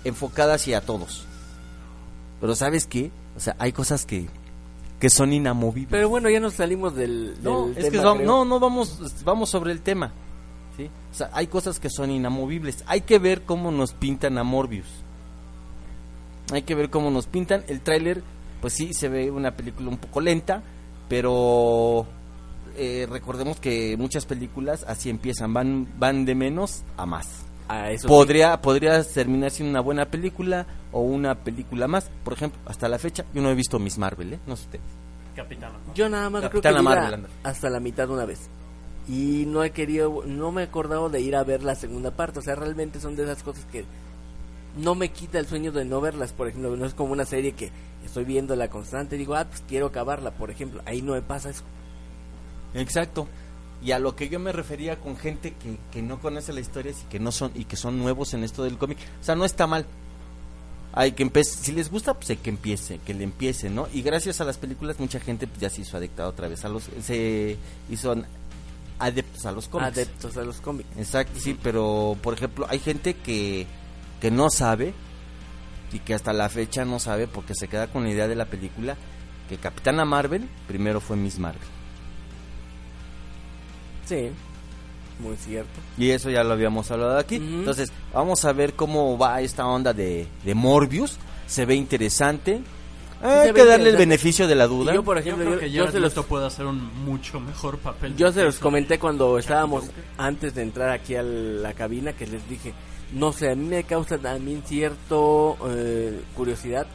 [0.05, 1.25] enfocadas hacia todos.
[2.41, 3.11] Pero ¿sabes qué?
[3.37, 4.29] O sea, hay cosas que,
[5.05, 5.90] que son inamovibles.
[5.90, 9.71] Pero bueno, ya nos salimos del, No, es que vamos- no, no vamos, vamos sobre
[9.71, 10.12] el tema.
[10.79, 10.88] ¿sí?
[11.12, 12.83] O sea, hay cosas que son inamovibles.
[12.87, 14.87] Hay que ver cómo nos pintan a Morbius.
[16.55, 17.64] Hay que ver cómo nos pintan.
[17.69, 18.23] El tráiler,
[18.62, 20.62] pues sí, se ve una película un poco lenta,
[21.07, 22.07] pero
[22.79, 27.43] eh, recordemos que muchas películas así empiezan, van, van de menos a más.
[27.68, 28.09] Ah, eso sí.
[28.09, 32.11] Podría, podría terminar siendo una buena película o una película más.
[32.22, 34.38] Por ejemplo, hasta la fecha, yo no he visto Miss Marvel, ¿eh?
[34.46, 34.85] No sé ustedes.
[35.35, 35.79] Capitana.
[35.94, 38.48] Yo nada más creo que Marvel, hasta la mitad una vez.
[39.09, 42.38] Y no he querido, no me he acordado de ir a ver la segunda parte.
[42.38, 43.85] O sea, realmente son de esas cosas que
[44.77, 46.33] no me quita el sueño de no verlas.
[46.33, 47.70] Por ejemplo, no es como una serie que
[48.05, 50.83] estoy viendo la constante y digo, ah, pues quiero acabarla, por ejemplo.
[50.87, 51.64] Ahí no me pasa eso.
[52.74, 53.29] Exacto.
[53.85, 56.92] Y a lo que yo me refería con gente que, que no conoce la historia
[56.92, 59.44] y que no son y que son nuevos en esto del cómic, o sea, no
[59.44, 59.85] está mal.
[60.94, 63.88] Hay que empezar, si les gusta, pues hay que empiece, que le empiece, ¿no?
[63.92, 66.68] Y gracias a las películas mucha gente pues, ya se hizo adicta otra vez a
[66.68, 67.59] los se
[67.90, 68.14] hizo
[68.99, 69.92] adeptos a los cómics.
[69.92, 70.88] Adeptos a los cómics.
[70.97, 73.66] Exacto, sí, pero por ejemplo, hay gente que
[74.20, 74.94] que no sabe
[75.92, 78.47] y que hasta la fecha no sabe porque se queda con la idea de la
[78.47, 78.97] película
[79.49, 81.74] que Capitana Marvel primero fue Miss Marvel.
[84.07, 84.31] Sí,
[85.19, 85.81] muy cierto.
[85.97, 87.37] Y eso ya lo habíamos hablado aquí.
[87.37, 91.19] Entonces, vamos a ver cómo va esta onda de, de Morbius.
[91.47, 92.62] Se ve interesante.
[93.23, 94.93] Hay que darle el beneficio de la duda.
[94.93, 97.40] Y yo, por Yo ejemplo, creo yo, que yo se los puede hacer un mucho
[97.40, 98.14] mejor papel.
[98.17, 99.85] Yo se los comenté cuando estábamos
[100.19, 102.75] antes de entrar aquí a la cabina que les dije,
[103.12, 106.87] no sé, a mí me causa también cierto eh, curiosidad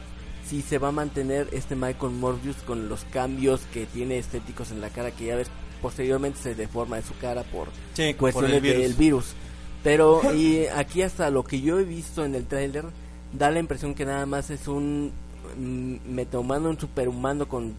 [0.46, 4.80] si se va a mantener este Michael Morbius con los cambios que tiene estéticos en
[4.80, 5.48] la cara que ya ves
[5.80, 8.82] posteriormente se deforma de su cara por Sí, cuestiones por el virus.
[8.82, 9.24] del virus.
[9.82, 12.84] Pero y aquí hasta lo que yo he visto en el tráiler
[13.32, 15.12] da la impresión que nada más es un
[15.58, 17.74] mm, metahumano, un superhumano con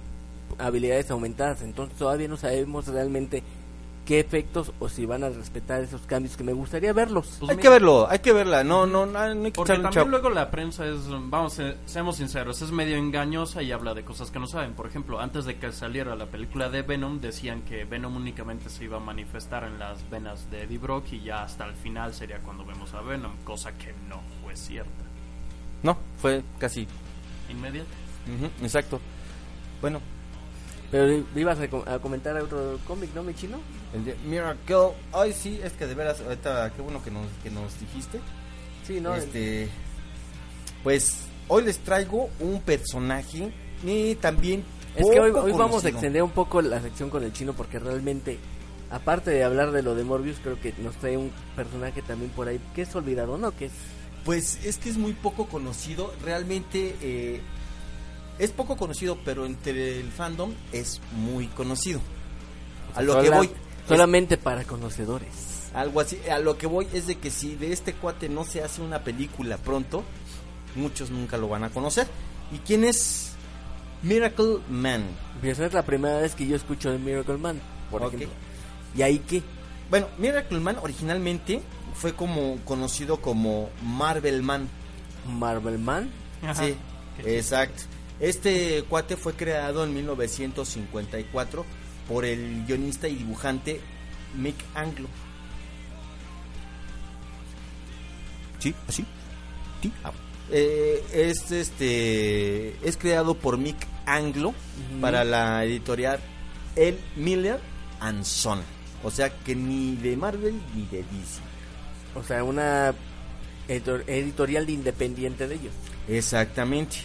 [0.58, 1.62] habilidades aumentadas.
[1.62, 3.44] Entonces todavía no sabemos realmente
[4.12, 7.38] qué efectos o si van a respetar esos cambios que me gustaría verlos.
[7.40, 8.62] Pues hay mira, que verlo, hay que verla.
[8.62, 11.78] No, no, no, no hay que Porque también chap- luego la prensa es, vamos, eh,
[11.86, 14.74] seamos sinceros, es medio engañosa y habla de cosas que no saben.
[14.74, 18.84] Por ejemplo, antes de que saliera la película de Venom, decían que Venom únicamente se
[18.84, 22.40] iba a manifestar en las venas de Eddie Brock y ya hasta el final sería
[22.40, 25.06] cuando vemos a Venom, cosa que no fue cierta.
[25.84, 26.86] No, fue casi.
[27.50, 27.88] Inmediato.
[28.28, 29.00] Ujú, exacto.
[29.80, 30.02] Bueno,
[30.92, 33.58] Pero ibas a comentar otro cómic, ¿no, mi chino?
[33.94, 34.94] El de Miracle.
[35.14, 38.20] Ay, sí, es que de veras, ahorita, qué bueno que nos, que nos dijiste.
[38.86, 39.16] Sí, ¿no?
[39.16, 39.70] este,
[40.84, 43.52] pues hoy les traigo un personaje
[43.86, 44.64] y también.
[44.96, 48.40] Es que hoy, vamos a extender un poco la sección con el chino porque realmente,
[48.90, 52.48] aparte de hablar de lo de Morbius, creo que nos trae un personaje también por
[52.48, 53.56] ahí que es olvidado, ¿no?
[53.56, 53.72] Que es
[54.26, 56.14] Pues es que es muy poco conocido.
[56.24, 57.42] Realmente eh,
[58.38, 62.02] es poco conocido, pero entre el fandom es muy conocido.
[62.96, 63.50] A lo que voy.
[63.82, 65.70] Es- solamente para conocedores.
[65.74, 66.20] algo así.
[66.30, 69.04] A lo que voy es de que si de este cuate no se hace una
[69.04, 70.04] película pronto,
[70.76, 72.08] muchos nunca lo van a conocer.
[72.52, 73.32] ¿Y quién es
[74.04, 75.06] Miracle Man?
[75.42, 78.28] Esa es la primera vez que yo escucho de Miracle Man, por ejemplo.
[78.96, 79.42] ¿Y ahí qué?
[79.90, 81.62] Bueno, Miracle Man originalmente
[81.94, 84.68] fue como conocido como Marvel Man.
[85.28, 86.10] Marvel Man.
[86.42, 86.66] Ajá.
[86.66, 86.76] Sí,
[87.26, 87.84] exacto.
[88.20, 91.66] Este cuate fue creado en 1954
[92.12, 93.80] por el guionista y dibujante
[94.36, 95.08] Mick Anglo.
[98.60, 99.06] Sí, así.
[99.82, 99.92] Sí.
[100.04, 100.12] Ah.
[100.52, 104.54] Eh, es este es creado por Mick Anglo
[105.00, 106.20] para la editorial
[106.76, 107.60] El Miller
[108.02, 108.60] and Son.
[109.04, 111.40] O sea que ni de Marvel ni de DC.
[112.16, 112.94] O sea, una
[113.70, 115.74] editor- editorial de independiente de ellos.
[116.10, 116.98] Exactamente.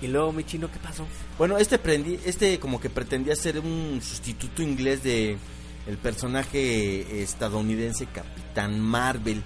[0.00, 1.06] Y luego, mi chino, ¿qué pasó?
[1.38, 5.36] Bueno, este prendi- este como que pretendía ser un sustituto inglés de
[5.86, 9.42] el personaje estadounidense Capitán Marvel.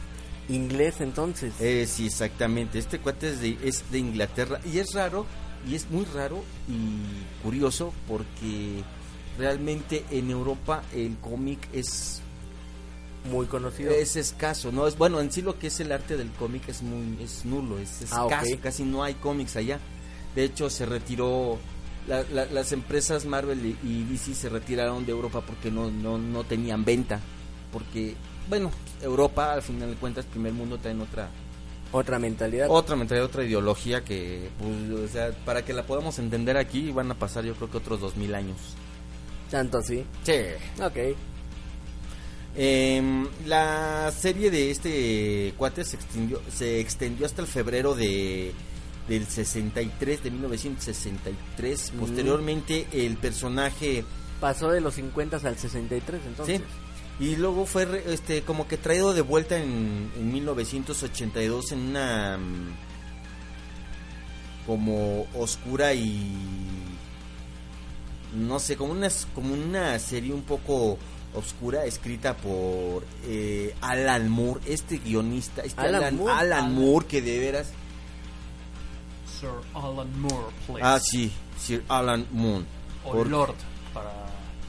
[0.48, 1.54] Inglés, entonces.
[1.60, 2.78] Eh, sí, exactamente.
[2.78, 5.24] Este cuate es de, es de Inglaterra y es raro
[5.66, 8.82] y es muy raro y curioso porque
[9.38, 12.20] realmente en Europa el cómic es
[13.30, 13.92] muy conocido.
[13.92, 16.82] es escaso, no es bueno en sí lo que es el arte del cómic es
[16.82, 19.78] muy es nulo, es Ah, escaso, casi no hay cómics allá.
[20.34, 21.58] De hecho se retiró
[22.08, 26.44] la- la- las empresas Marvel y, DC se retiraron de Europa porque no no no
[26.44, 27.20] tenían venta,
[27.72, 28.14] porque
[28.48, 28.70] bueno
[29.02, 31.28] Europa al final de cuentas primer mundo traen otra
[31.92, 32.68] Otra mentalidad.
[32.70, 37.10] otra mentalidad, otra ideología que pues, o sea para que la podamos entender aquí van
[37.10, 38.56] a pasar yo creo que otros dos mil años.
[39.50, 40.02] Tanto así.
[40.24, 40.32] Sí.
[40.82, 40.96] Ok.
[42.54, 48.52] Em, la serie de este cuate se extendió, se extendió hasta el febrero de
[49.08, 51.92] del 63, de 1963.
[51.94, 51.98] Mm.
[51.98, 54.04] Posteriormente el personaje,
[54.40, 56.60] Pasó de los 50 al 63, entonces.
[56.60, 61.78] sí, y luego fue re- este como que traído de vuelta en, en 1982 en
[61.80, 62.68] una mm,
[64.66, 66.32] como oscura y
[68.34, 70.98] no sé, como una como una serie un poco
[71.34, 76.32] oscura escrita por eh, Alan Moore, este guionista, este Alan Alan, Moore.
[76.32, 76.74] Alan Alan.
[76.74, 77.72] Moore que de veras
[79.42, 80.80] Sir Alan Moore, please.
[80.82, 82.64] Ah, sí, Sir Alan Moore.
[83.04, 83.54] O Por- Lord
[83.92, 84.12] para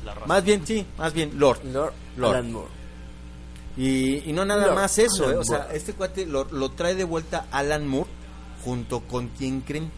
[0.03, 0.25] la raza.
[0.27, 1.63] Más bien, sí, más bien Lord.
[1.71, 2.35] Lord, Lord.
[2.35, 2.67] Alan Moore.
[3.77, 6.93] Y, y no nada Lord más eso, eh, o sea, este cuate lo, lo trae
[6.95, 8.09] de vuelta Alan Moore
[8.63, 9.91] junto con quien creen,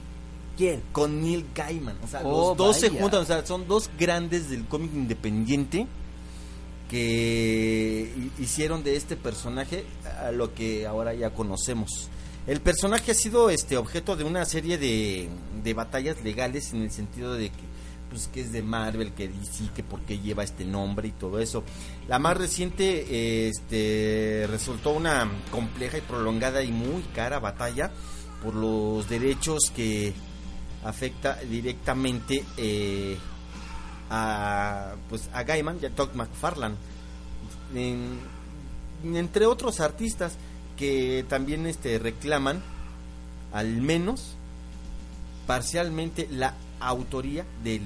[0.57, 0.81] ¿Quién?
[0.91, 1.97] con Neil Gaiman.
[2.03, 3.01] O sea, Oh, los dos se vaya.
[3.01, 5.87] juntan, o sea, son dos grandes del cómic independiente
[6.89, 9.85] que hi- hicieron de este personaje
[10.23, 12.09] a lo que ahora ya conocemos.
[12.47, 15.29] El personaje ha sido este objeto de una serie de,
[15.63, 17.75] de batallas legales en el sentido de que
[18.09, 21.39] pues que es de Marvel, que DC, que por qué lleva este nombre y todo
[21.39, 21.63] eso.
[22.07, 27.91] La más reciente este resultó una compleja y prolongada y muy cara batalla
[28.43, 30.13] por los derechos que
[30.83, 33.17] afecta directamente eh,
[34.11, 36.75] a pues a Gaiman y a Todd McFarlane
[37.73, 38.19] En-
[39.15, 40.37] entre otros artistas
[40.77, 42.61] que también este reclaman
[43.53, 44.35] al menos
[45.47, 47.81] parcialmente la autoría del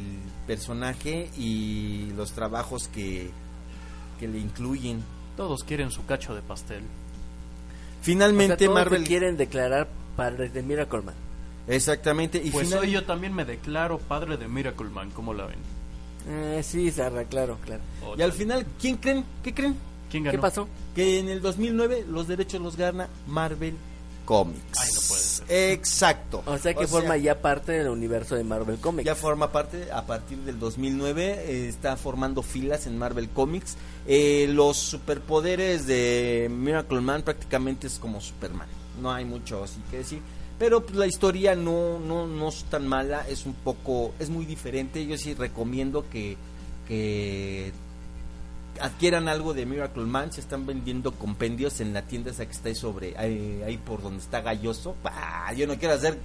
[0.47, 3.29] personaje y los trabajos que,
[4.19, 5.03] que le incluyen
[5.37, 6.81] Todos quieren su cacho de pastel.
[8.01, 11.15] Finalmente O sea, todos Marvel quieren declarar padres de Miracle Man.
[11.67, 15.45] exactamente y Pues final- hoy yo también me declaro padre de Miracle Man, ¿cómo la
[15.45, 15.59] ven?
[16.27, 17.81] Eh, sí, Sarra, claro, claro.
[18.05, 19.23] Oh, y al final ¿quién creen?
[19.43, 19.75] ¿Qué creen?
[20.09, 20.37] ¿Quién ganó?
[20.37, 20.67] ¿Qué pasó?
[20.95, 23.75] Que en el 2009 los derechos los gana Marvel
[24.25, 24.79] Comics.
[24.79, 25.45] Ay, no puede ser.
[25.71, 26.43] Exacto.
[26.45, 29.05] O sea que forma ya parte del universo de Marvel Comics.
[29.05, 33.75] Ya forma parte a partir del 2009, eh, está formando filas en Marvel Comics.
[34.07, 38.67] Eh, los superpoderes de Miracle Man prácticamente es como Superman.
[39.01, 40.21] No hay mucho así que decir.
[40.59, 44.45] Pero pues, la historia no, no, no es tan mala, es un poco, es muy
[44.45, 45.07] diferente.
[45.07, 46.37] Yo sí recomiendo que,
[46.87, 47.71] que
[48.81, 50.31] adquieran algo de Miracle Man.
[50.31, 54.01] Se están vendiendo compendios en la tienda esa que está ahí sobre, ahí, ahí por
[54.01, 54.95] donde está Galloso.
[55.01, 55.51] ¡Pah!
[55.53, 56.19] Yo no quiero hacer,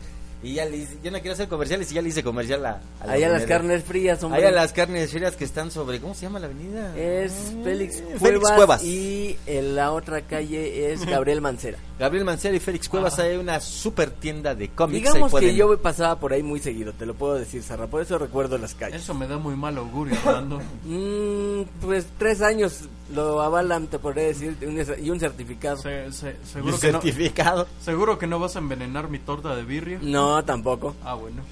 [0.44, 2.80] y ya le hice- yo no quiero hacer comerciales y ya le hice comercial a,
[3.00, 4.40] a la Allá las carnes frías, hombre.
[4.42, 6.96] Ahí a las carnes frías que están sobre, ¿cómo se llama la avenida?
[6.96, 8.84] Es Eh, Félix Cuevas, Félix Cuevas.
[8.84, 11.78] y en la otra calle es Gabriel Mancera.
[11.98, 15.02] Gabriel Mancera y Félix Cuevas hay una super tienda de cómics.
[15.12, 18.18] Digamos que yo pasaba por ahí muy seguido, te lo puedo decir, Sarra, por eso
[18.18, 19.02] recuerdo las calles.
[19.02, 20.60] Eso me da muy mal augurio, Armando.
[20.84, 22.80] Mm, pues tres años
[23.14, 25.76] lo avalan, te podría decir, un- y un certificado.
[25.78, 27.66] Se- se- y seguro, que no, certificado.
[27.80, 29.98] seguro que no vas a envenenar mi torta de birria.
[30.02, 30.94] No, tampoco.
[31.04, 31.42] Ah, bueno.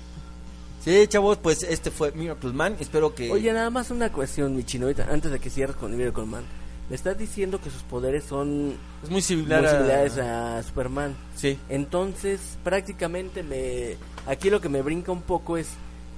[0.84, 2.76] Sí, chavos, pues este fue Miracle Man.
[2.80, 3.30] Espero que.
[3.30, 6.42] Oye, nada más una cuestión, mi chino, ahorita, antes de que cierres con Miracle Man.
[6.90, 11.14] Me estás diciendo que sus poderes son es muy similar muy a- similares a Superman.
[11.36, 11.56] Sí.
[11.68, 13.96] Entonces, prácticamente me
[14.26, 15.68] aquí lo que me brinca un poco es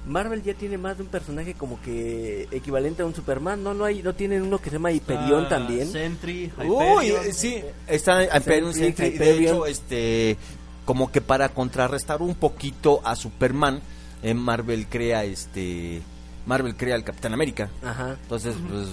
[0.07, 3.85] Marvel ya tiene más de un personaje como que equivalente a un Superman, no no
[3.85, 5.90] hay no tienen uno que se llama Hyperion Ah, también.
[5.90, 7.27] Sentry, Uy, Hyperion.
[7.27, 9.55] eh, sí, está Hyperion, Sentry, Sentry, de Hyperion.
[9.57, 10.37] hecho, este,
[10.85, 13.81] como que para contrarrestar un poquito a Superman,
[14.23, 16.03] eh, Marvel crea este,
[16.47, 17.71] Marvel crea al Capitán América.
[17.83, 18.17] Ajá.
[18.23, 18.88] Entonces, pues,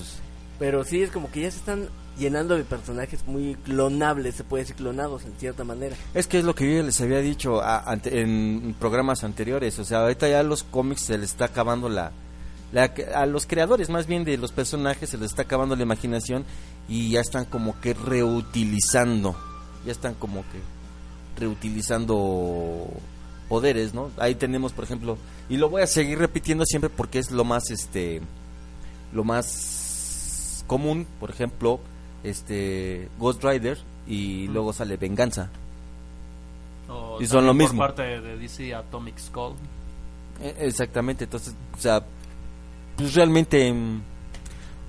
[0.60, 4.64] Pero sí es como que ya se están llenando de personajes muy clonables, se puede
[4.64, 5.96] decir clonados en cierta manera.
[6.14, 7.62] es que es lo que yo les había dicho
[8.06, 12.12] en programas anteriores, o sea, ahorita ya los cómics se les está acabando la,
[12.74, 16.46] la- a los creadores más bien de los personajes se les está acabando la imaginación
[16.90, 19.36] y ya están como que reutilizando,
[19.86, 20.60] ya están como que
[21.40, 22.88] reutilizando
[23.48, 24.12] poderes, ¿no?
[24.18, 25.18] Ahí tenemos, por ejemplo,
[25.50, 28.22] y lo voy a seguir repitiendo siempre porque es lo más este
[29.14, 31.80] lo más común, por ejemplo,
[32.24, 35.50] este Ghost Rider y luego sale Venganza.
[36.90, 37.78] O y son lo mismo.
[37.78, 39.54] Por parte de DC Atomic Skull.
[40.42, 42.04] Eh, Exactamente, entonces, o sea,
[42.98, 44.02] pues realmente, mm,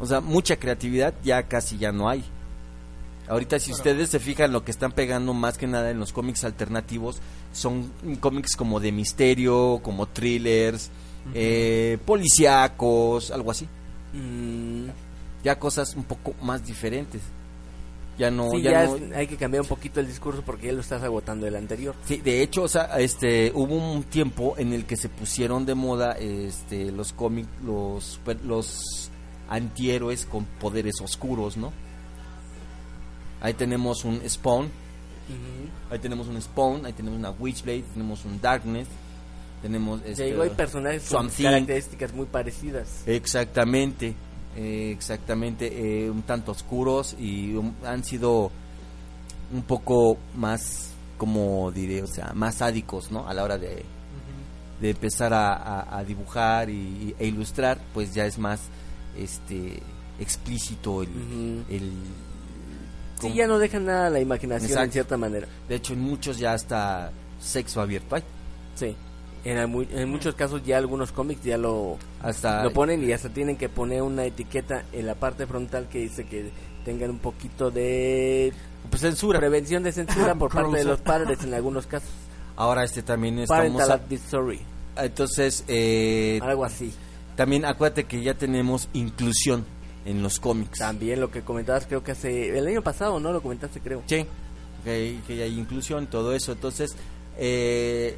[0.01, 2.25] o sea, mucha creatividad ya casi ya no hay.
[3.29, 6.45] Ahorita si ustedes se fijan lo que están pegando más que nada en los cómics
[6.45, 7.21] alternativos
[7.53, 10.91] son cómics como de misterio, como thrillers,
[11.35, 13.69] eh, policíacos, algo así.
[14.13, 14.87] Mm,
[15.43, 17.21] Ya cosas un poco más diferentes.
[18.19, 20.67] Ya no, sí, ya, ya no- es- hay que cambiar un poquito el discurso porque
[20.67, 21.95] ya lo estás agotando el anterior.
[22.07, 25.75] Sí, de hecho, o sea, este, hubo un tiempo en el que se pusieron de
[25.75, 29.11] moda, este, los cómics, los, super- los
[29.49, 31.73] antihéroes con poderes oscuros, ¿no?
[33.41, 34.71] Ahí tenemos un Spawn,
[35.91, 38.87] ahí tenemos un Spawn, ahí tenemos una Witchblade, tenemos un Darkness,
[39.63, 43.03] tenemos este, digo, hay personajes con características muy parecidas.
[43.07, 44.15] Exactamente,
[44.57, 48.51] eh, exactamente, eh, un tanto oscuros y han sido
[49.53, 53.29] un poco más, como diré, o sea, más sádicos, ¿no?
[53.29, 53.85] A la hora de,
[54.81, 58.61] de empezar a, a- a dibujar y, e ilustrar, pues ya es más,
[59.17, 59.81] este,
[60.19, 61.93] explícito el, el-
[63.21, 65.47] Sí, ya no dejan nada a la imaginación en cierta manera.
[65.69, 68.23] de hecho en muchos ya está sexo abierto hay,
[68.75, 68.97] Sí.
[69.45, 73.57] En, en muchos casos ya algunos cómics ya lo, hasta lo ponen y hasta tienen
[73.57, 76.51] que poner una etiqueta en la parte frontal que dice que
[76.85, 78.53] tengan un poquito de
[78.89, 79.41] pues, censura.
[79.41, 82.11] prevención de censura por parte de los padres en algunos casos.
[82.55, 84.01] Ahora este también estamos a-
[84.97, 86.93] entonces eh, algo así.
[87.35, 89.65] También acuérdate que ya tenemos inclusión
[90.05, 90.79] en los cómics.
[90.79, 93.33] También lo que comentabas creo que hace el año pasado, ¿no?
[93.33, 94.03] Lo comentaste creo.
[94.07, 94.27] Sí,
[94.85, 96.53] que, que ya hay inclusión, todo eso.
[96.53, 96.95] Entonces,
[97.39, 98.17] eh,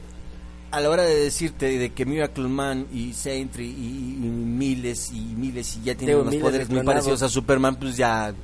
[0.76, 5.20] a la hora de decirte de que Miracle Man y Sentry y, y miles y
[5.20, 8.34] miles y ya tienen unos poderes de muy parecidos a Superman, pues ya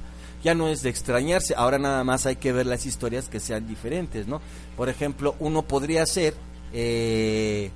[0.42, 1.54] ya no es de extrañarse.
[1.56, 4.40] Ahora nada más hay que ver las historias que sean diferentes, ¿no?
[4.76, 6.34] Por ejemplo, uno podría ser
[6.72, 7.70] eh,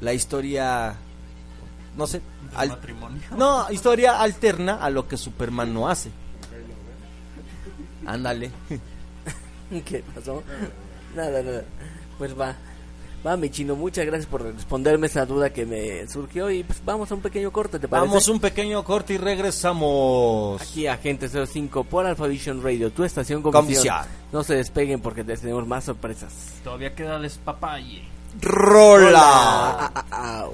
[0.00, 0.94] la historia,
[1.96, 2.22] no sé,
[2.54, 3.20] al- matrimonio.
[3.36, 6.10] no, historia alterna a lo que Superman no hace.
[8.06, 8.50] Ándale.
[9.84, 10.42] ¿Qué pasó?
[11.14, 11.64] Nada, nada.
[12.16, 12.56] Pues va.
[13.26, 17.10] Va, mi chino, muchas gracias por responderme esa duda que me surgió y pues vamos
[17.10, 18.08] a un pequeño corte, ¿te parece?
[18.08, 20.62] Vamos un pequeño corte y regresamos.
[20.62, 23.52] Aquí Agente 05 por Alpha Vision Radio, tu estación con.
[24.32, 26.32] No se despeguen porque les tenemos más sorpresas.
[26.62, 28.04] Todavía queda despapalle.
[28.40, 29.92] Rola.
[30.10, 30.46] Ah,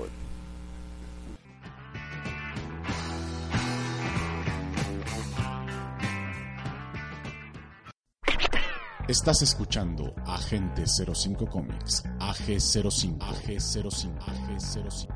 [9.09, 15.09] Estás escuchando Agente 05 Comics, AG05, AG05, AG05.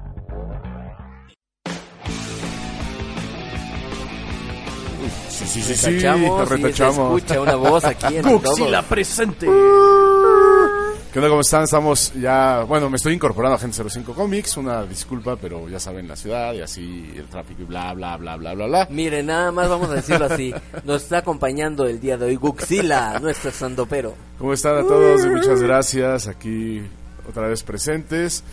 [5.28, 7.16] Sí, sí, sí, sí, Retachamos se retachamos.
[7.18, 9.46] escucha una voz aquí en Godzilla presente.
[11.12, 11.30] ¿Qué onda?
[11.30, 11.64] ¿Cómo están?
[11.64, 12.64] Estamos ya...
[12.68, 14.58] Bueno, me estoy incorporando a Agente 05 Comics.
[14.58, 18.36] Una disculpa, pero ya saben, la ciudad y así el tráfico y bla, bla, bla,
[18.36, 18.88] bla, bla, bla.
[18.90, 20.52] Mire, nada más vamos a decirlo así.
[20.84, 24.14] Nos está acompañando el día de hoy Guxila, nuestro sandopero.
[24.38, 25.24] ¿Cómo están a todos?
[25.24, 26.28] Y muchas gracias.
[26.28, 26.82] Aquí
[27.26, 28.44] otra vez presentes.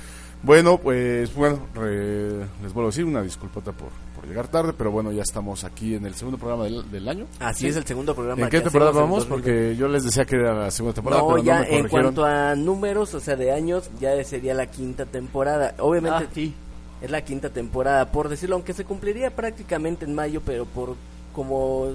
[0.42, 3.90] Bueno, pues bueno, re- les vuelvo a decir una disculpota por,
[4.26, 7.26] por llegar tarde, pero bueno, ya estamos aquí en el segundo programa del, del año.
[7.40, 8.42] Así es el segundo programa.
[8.42, 9.28] ¿En qué temporada vamos?
[9.28, 9.30] 2020.
[9.30, 11.88] Porque yo les decía que era la segunda temporada, No, pero ya no me en
[11.88, 15.76] cuanto a números, o sea, de años, ya sería la quinta temporada.
[15.80, 16.54] Obviamente Ah, sí.
[17.02, 20.96] es la quinta temporada, por decirlo, aunque se cumpliría prácticamente en mayo, pero por
[21.34, 21.90] como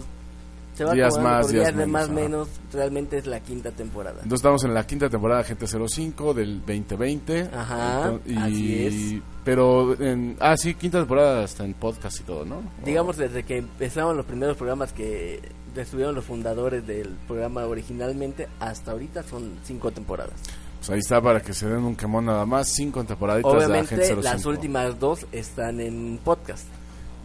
[0.80, 3.70] se va Días más, por días días de menos, más menos, realmente es la quinta
[3.70, 4.16] temporada.
[4.22, 7.50] Entonces estamos en la quinta temporada de Agente 05 del 2020.
[7.52, 12.46] Ajá, Enton- y, así Pero, en, ah, sí, quinta temporada hasta en podcast y todo,
[12.46, 12.62] ¿no?
[12.82, 15.42] Digamos desde que empezaron los primeros programas que
[15.76, 20.32] estuvieron los fundadores del programa originalmente, hasta ahorita son cinco temporadas.
[20.78, 22.68] Pues ahí está para que se den un quemón nada más.
[22.68, 24.22] Cinco temporaditas de Obviamente Agente 05.
[24.22, 26.64] las últimas dos están en podcast.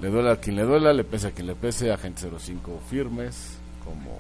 [0.02, 1.92] Le duela a quien le duela, le pese a quien le pese.
[1.92, 4.20] Agente 05 firmes, como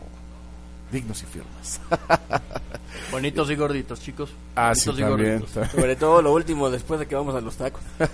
[0.91, 1.82] dignos y firmes.
[3.11, 4.32] Bonitos y gorditos, chicos.
[4.55, 5.39] Ah, sí, y también.
[5.39, 5.71] gorditos.
[5.71, 7.82] Sobre todo lo último después de que vamos a los tacos.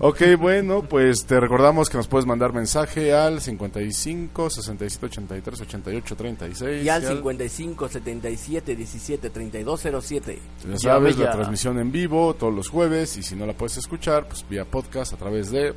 [0.00, 6.16] Ok, bueno, pues te recordamos que nos puedes mandar mensaje al 55 67 83 88
[6.16, 6.84] 36.
[6.84, 10.38] Y al 55 77 17 32 07.
[10.68, 11.30] Ya sabes, la ya.
[11.30, 15.12] transmisión en vivo todos los jueves y si no la puedes escuchar, pues vía podcast
[15.12, 15.72] a través de...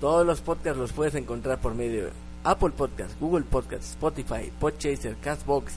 [0.00, 2.10] Todos los podcasts los puedes encontrar por medio de
[2.44, 5.74] Apple Podcast, Google Podcast, Spotify, Podchaser, Castbox,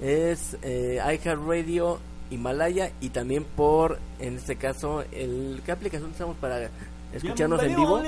[0.00, 1.98] es eh, iHeartRadio,
[2.30, 6.70] Himalaya y también por, en este caso, el ¿qué aplicación usamos para
[7.12, 8.00] escucharnos en vivo?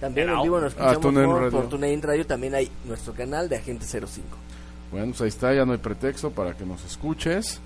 [0.00, 1.50] También en vivo nos Ah, escuchamos TuneIn por, Radio.
[1.58, 2.26] por TuneIn Radio.
[2.26, 4.28] También hay nuestro canal de Agente 05.
[4.90, 7.60] Bueno, pues ahí está, ya no hay pretexto para que nos escuches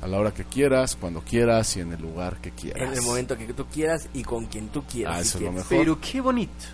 [0.00, 2.82] a la hora que quieras, cuando quieras y en el lugar que quieras.
[2.82, 5.16] En el momento que tú quieras y con quien tú quieras.
[5.18, 5.68] Ah, si eso es lo mejor.
[5.68, 6.64] Pero qué bonito.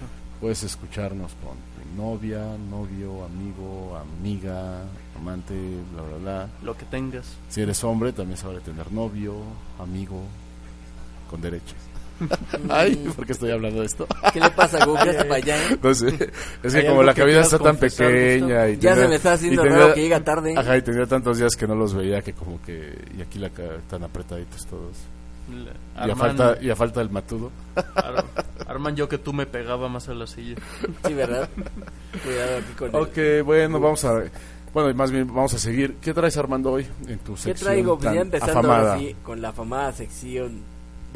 [0.40, 4.82] Puedes escucharnos con tu novia, novio, amigo, amiga,
[5.16, 5.54] amante,
[5.92, 6.48] bla, bla, bla.
[6.62, 7.26] Lo que tengas.
[7.48, 9.34] Si eres hombre, también se vale tener novio,
[9.78, 10.22] amigo,
[11.30, 11.76] con derechos.
[12.70, 14.06] Ay, ¿por qué estoy hablando de esto?
[14.32, 15.12] ¿Qué le pasa, Google?
[15.14, 15.78] Para allá, ¿eh?
[15.82, 16.08] No sé,
[16.62, 19.32] es que ¿Hay como la cabina está tan pequeña y Ya tenía- se me está
[19.34, 20.54] haciendo y tenía- raro que llega tarde.
[20.56, 22.96] Ajá, y tenía tantos días que no los veía que como que...
[23.16, 24.96] Y aquí la ca- tan apretaditos todos.
[25.48, 27.52] Y a, falta, y a falta del matudo.
[27.94, 28.24] Ar-
[28.66, 30.56] Arman, yo que tú me pegaba más a la silla.
[31.06, 31.48] Sí, ¿verdad?
[32.24, 32.96] Cuidado aquí con el-
[33.42, 34.24] Ok, bueno, vamos a...
[34.74, 35.96] Bueno, más bien vamos a seguir.
[36.02, 37.98] ¿Qué traes Armando hoy en tu ¿Qué sección traigo?
[37.98, 38.88] Pues ya empezando afamada?
[38.94, 40.60] ahora sí con la afamada sección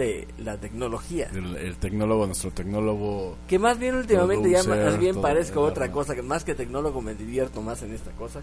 [0.00, 1.28] de la tecnología.
[1.34, 3.36] El, el tecnólogo, nuestro tecnólogo...
[3.46, 7.14] Que más bien últimamente ya más bien parezco otra cosa, que más que tecnólogo me
[7.14, 8.40] divierto más en esta cosa.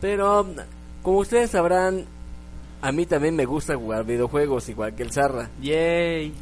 [0.00, 0.46] Pero
[1.02, 2.04] como ustedes sabrán,
[2.82, 6.34] a mí también me gusta jugar videojuegos igual que el Zarra, Yay.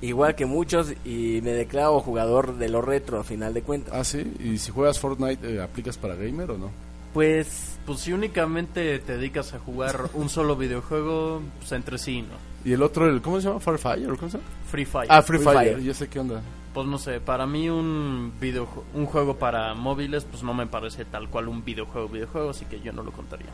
[0.00, 3.92] igual que muchos y me declaro jugador de lo retro a final de cuentas.
[3.94, 4.32] Ah, sí.
[4.40, 6.87] ¿Y si juegas Fortnite, eh, aplicas para gamer o no?
[7.18, 12.36] Pues Pues si únicamente te dedicas a jugar un solo videojuego, pues entre sí, ¿no?
[12.64, 13.58] Y el otro, el, ¿cómo se llama?
[13.58, 14.48] Farfire, ¿cómo se llama?
[14.70, 15.08] Free Fire.
[15.10, 15.72] Ah, Free, Free Fire.
[15.72, 15.82] Fire.
[15.84, 16.40] Yo sé qué onda.
[16.72, 21.06] Pues no sé, para mí un video un juego para móviles pues no me parece
[21.06, 23.50] tal cual un videojuego videojuego, así que yo no lo contaría.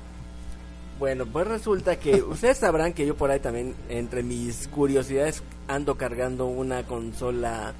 [0.98, 5.94] Bueno, pues resulta que ustedes sabrán que yo por ahí también, entre mis curiosidades, ando
[5.94, 7.72] cargando una consola,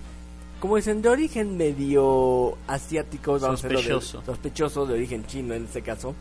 [0.64, 4.22] como dicen, de origen medio asiático, decirlo de- Sospechoso.
[4.24, 6.14] sospechoso, de origen chino en este caso,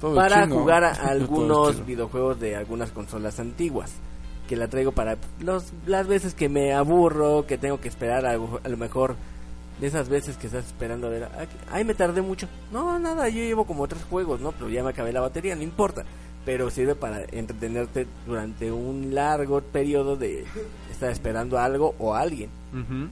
[0.00, 0.56] Todo para chino.
[0.58, 3.92] jugar a algunos videojuegos de algunas consolas antiguas.
[4.48, 8.30] Que la traigo para los, las veces que me aburro, que tengo que esperar a,
[8.32, 9.16] a lo mejor
[9.78, 12.48] de esas veces que estás esperando a ver, "Ah, ay, me tardé mucho.
[12.72, 14.52] No, nada, yo llevo como tres juegos, ¿no?
[14.52, 16.04] Pero ya me acabé la batería, no importa.
[16.46, 20.46] Pero sirve para entretenerte durante un largo periodo de
[20.90, 22.48] estar esperando a algo o a alguien.
[22.72, 23.08] Ujú.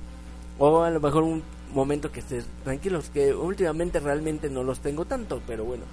[0.59, 1.43] O a lo mejor un
[1.73, 5.85] momento que estés tranquilos, que últimamente realmente no los tengo tanto, pero bueno.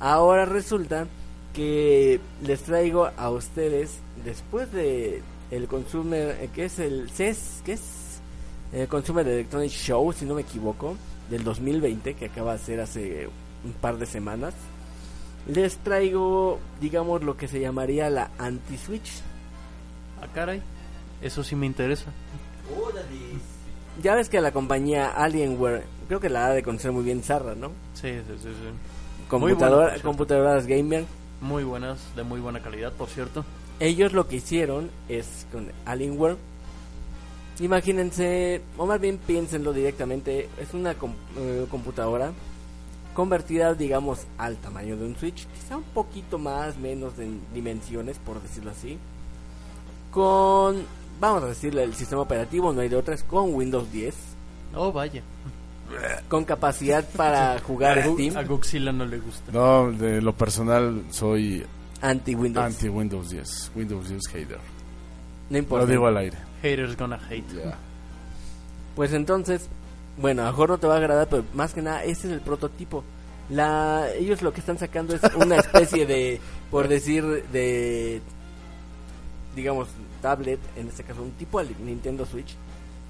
[0.00, 1.06] Ahora resulta
[1.52, 7.72] que les traigo a ustedes después de el Consumer, eh, que es el CES, que
[7.74, 8.20] es
[8.72, 10.96] el Consumer Electronic Show, si no me equivoco,
[11.28, 13.28] del 2020, que acaba de ser hace
[13.64, 14.54] un par de semanas.
[15.46, 19.20] Les traigo, digamos, lo que se llamaría la anti-Switch.
[20.20, 20.62] Ah, caray.
[21.20, 22.12] Eso sí me interesa.
[24.00, 27.54] Ya ves que la compañía Alienware, creo que la ha de conocer muy bien Zarra,
[27.54, 27.68] ¿no?
[27.94, 28.48] Sí, sí, sí.
[28.48, 29.28] sí.
[29.28, 31.04] Computadora, computadoras gamer.
[31.40, 33.44] Muy buenas, de muy buena calidad, por cierto.
[33.80, 36.36] Ellos lo que hicieron es con Alienware.
[37.60, 42.32] Imagínense, o más bien piénsenlo directamente, es una com- eh, computadora
[43.14, 48.40] convertida, digamos, al tamaño de un Switch, quizá un poquito más, menos de dimensiones, por
[48.40, 48.96] decirlo así.
[50.10, 50.84] Con,
[51.20, 54.14] vamos a decirle, el sistema operativo, no hay de otras, con Windows 10,
[54.74, 55.22] Oh, vaya.
[56.28, 59.52] con capacidad para jugar a, Steam, a Godzilla no le gusta.
[59.52, 61.64] No, de lo personal soy
[62.00, 62.64] anti-Windows.
[62.66, 63.72] anti Windows 10.
[63.74, 64.58] Windows 10 hater.
[65.50, 65.84] no importa.
[65.84, 66.38] Lo digo al aire.
[66.62, 67.44] Haters gonna hate.
[67.54, 67.76] Ya.
[68.96, 69.68] Pues entonces,
[70.16, 72.32] bueno, a lo mejor no te va a agradar, pero más que nada, ese es
[72.34, 73.04] el prototipo.
[73.50, 76.40] La, ellos lo que están sacando es una especie de,
[76.70, 78.22] por decir, de,
[79.54, 79.88] digamos,
[80.22, 82.54] tablet, en este caso un tipo al Nintendo Switch,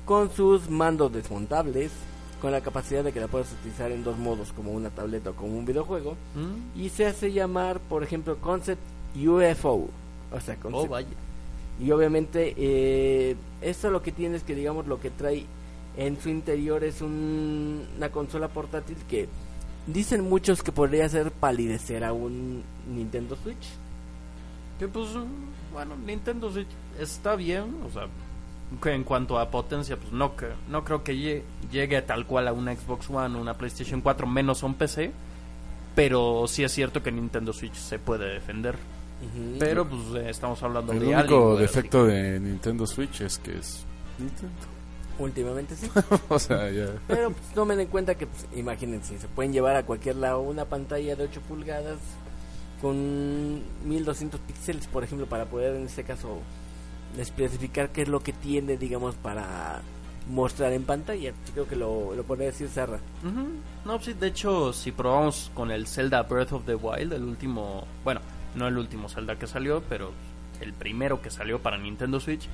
[0.05, 1.93] con sus mandos desmontables,
[2.41, 5.35] con la capacidad de que la puedas utilizar en dos modos, como una tableta o
[5.35, 6.81] como un videojuego, ¿Mm?
[6.81, 8.81] y se hace llamar, por ejemplo, Concept
[9.17, 9.89] UFO.
[10.33, 11.09] O sea, Oh, Concept vaya.
[11.81, 15.45] y obviamente eh, esto lo que tiene es que digamos lo que trae
[15.97, 19.29] en su interior es un- una consola portátil que
[19.87, 23.67] dicen muchos que podría hacer palidecer a un Nintendo Switch.
[24.79, 25.09] Que pues,
[25.73, 26.69] bueno, Nintendo Switch
[26.99, 28.07] está bien, o sea,
[28.83, 32.49] que en cuanto a potencia, pues no, que, no creo que lle- llegue tal cual
[32.49, 35.13] a una Xbox One o una PlayStation 4, menos a un PC,
[35.95, 38.77] pero sí es cierto que Nintendo Switch se puede defender.
[39.61, 43.57] Pero pues eh, estamos hablando El de único Alienware, defecto de Nintendo Switch es que
[43.57, 43.85] es
[44.19, 44.53] Nintendo.
[45.19, 45.89] Últimamente sí.
[46.29, 46.87] o sea, ya.
[47.07, 50.65] Pero pues, tomen en cuenta que, pues, imagínense, se pueden llevar a cualquier lado una
[50.65, 51.99] pantalla de 8 pulgadas
[52.83, 56.41] con 1200 píxeles, por ejemplo, para poder en este caso
[57.17, 59.81] especificar qué es lo que tiene, digamos, para
[60.29, 61.33] mostrar en pantalla.
[61.53, 62.69] Creo que lo, lo podría decir.
[63.85, 67.87] No, sí, de hecho, si probamos con el Zelda Breath of the Wild, el último,
[68.05, 68.21] bueno,
[68.57, 70.11] no el último Zelda que salió, pero
[70.61, 72.49] el primero que salió para Nintendo Switch,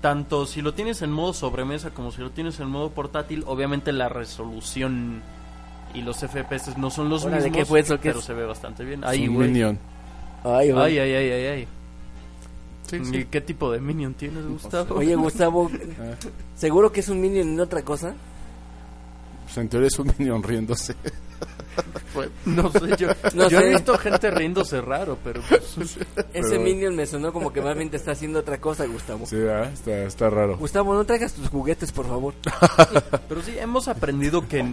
[0.00, 3.92] tanto si lo tienes en modo sobremesa como si lo tienes en modo portátil, obviamente
[3.92, 5.22] la resolución
[5.96, 7.96] y los FPS no son los Órale, mismos, ¿qué fue eso?
[7.96, 8.24] ¿Qué pero es?
[8.24, 9.02] se ve bastante bien.
[9.04, 9.38] Es Ay, un.
[9.38, 9.78] Minion.
[10.44, 11.68] Ay, Ay, ay, ay, ay, ay.
[12.88, 13.26] Sí, ¿Y sí.
[13.30, 14.94] qué tipo de Minion tienes, Gustavo?
[14.96, 15.70] Oye, Gustavo,
[16.00, 16.14] Ah,
[16.54, 18.14] ¿seguro que es un Minion y no otra cosa?
[19.44, 20.94] pues en teoría es un Minion riéndose.
[22.46, 23.66] No sé, yo, No yo sé.
[23.66, 25.98] he visto gente riéndose raro, pero pues,
[26.32, 29.26] Ese Minion me sonó como que más bien te está haciendo otra cosa, Gustavo.
[29.26, 30.56] Sí, ah, está, está raro.
[30.56, 32.32] Gustavo, no traigas tus juguetes, por favor.
[33.28, 34.64] pero sí hemos aprendido que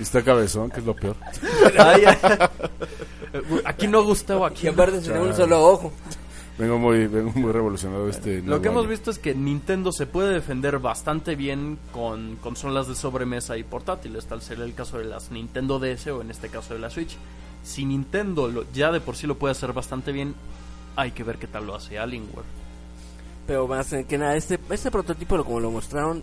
[0.00, 1.14] Y está cabezón, que es lo peor.
[1.78, 2.04] Ay.
[3.64, 5.92] Aquí no Gustavo, aquí Y aparte se un solo ojo.
[6.58, 8.38] Vengo muy, vengo muy revolucionado este.
[8.38, 8.90] Lo nuevo que hemos año.
[8.90, 14.26] visto es que Nintendo se puede defender bastante bien con consolas de sobremesa y portátiles,
[14.26, 17.16] tal sería el caso de las Nintendo DS o en este caso de la Switch.
[17.62, 20.34] Si Nintendo lo- ya de por sí lo puede hacer bastante bien,
[20.96, 22.44] hay que ver qué tal lo hace Alienware.
[23.46, 26.22] Pero más que nada, este, este prototipo, lo- como lo mostraron,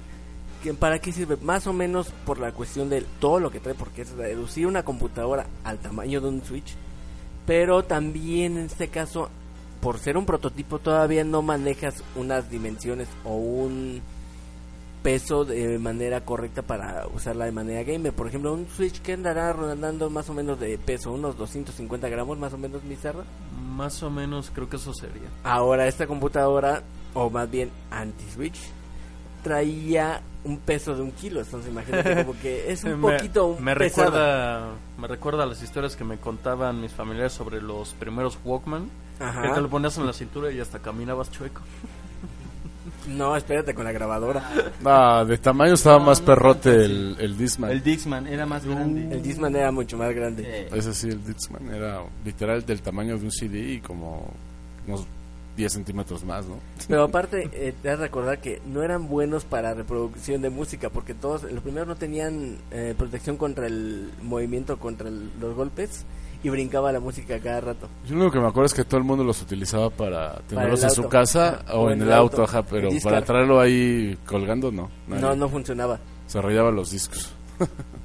[0.79, 1.37] ¿para qué sirve?
[1.41, 4.83] Más o menos por la cuestión de todo lo que trae, porque es reducir una
[4.83, 6.75] computadora al tamaño de un Switch.
[7.45, 9.29] Pero también en este caso,
[9.81, 14.01] por ser un prototipo, todavía no manejas unas dimensiones o un
[15.01, 18.11] peso de manera correcta para usarla de manera gamer.
[18.11, 22.37] Por ejemplo, un Switch que andará rondando más o menos de peso, unos 250 gramos
[22.37, 23.23] más o menos, mi Zarra.
[23.57, 25.29] Más o menos creo que eso sería.
[25.43, 26.83] Ahora esta computadora,
[27.13, 28.59] o más bien anti-Switch,
[29.43, 31.41] traía un peso de un kilo.
[31.41, 35.95] Entonces imagínate como que es un Me- poquito me, recuerda me recuerda a las historias
[35.95, 38.89] que me contaban mis familiares sobre los primeros Walkman
[39.19, 39.41] Ajá.
[39.43, 41.61] que te lo ponías en la cintura y hasta caminabas chueco
[43.07, 44.43] No, espérate con la grabadora.
[44.83, 47.71] Ah, de tamaño estaba No, más no perrote tanto, el, el Discman.
[47.71, 49.07] El Dixman era más grande.
[49.15, 50.43] El Disman era mucho más grande.
[50.45, 54.29] Eh, Ese sí, el Discman era literal del tamaño de un CD y como
[54.87, 55.05] unos
[55.57, 56.55] 10 centímetros más, ¿no?
[56.87, 60.89] Pero aparte, eh, te has de recordar que no eran buenos para reproducción de música,
[60.89, 66.05] porque todos, los primeros no tenían eh, protección contra el movimiento, contra el- los golpes,
[66.43, 67.89] y brincaba la música cada rato.
[68.05, 70.83] Yo lo único que me acuerdo es que todo el mundo los utilizaba para tenerlos
[70.83, 74.89] en su casa o en el auto, ajá, pero para traerlo ahí colgando, no.
[75.07, 75.21] nadie.
[75.23, 75.99] No, no funcionaba.
[76.27, 77.33] Se rayaban los discos,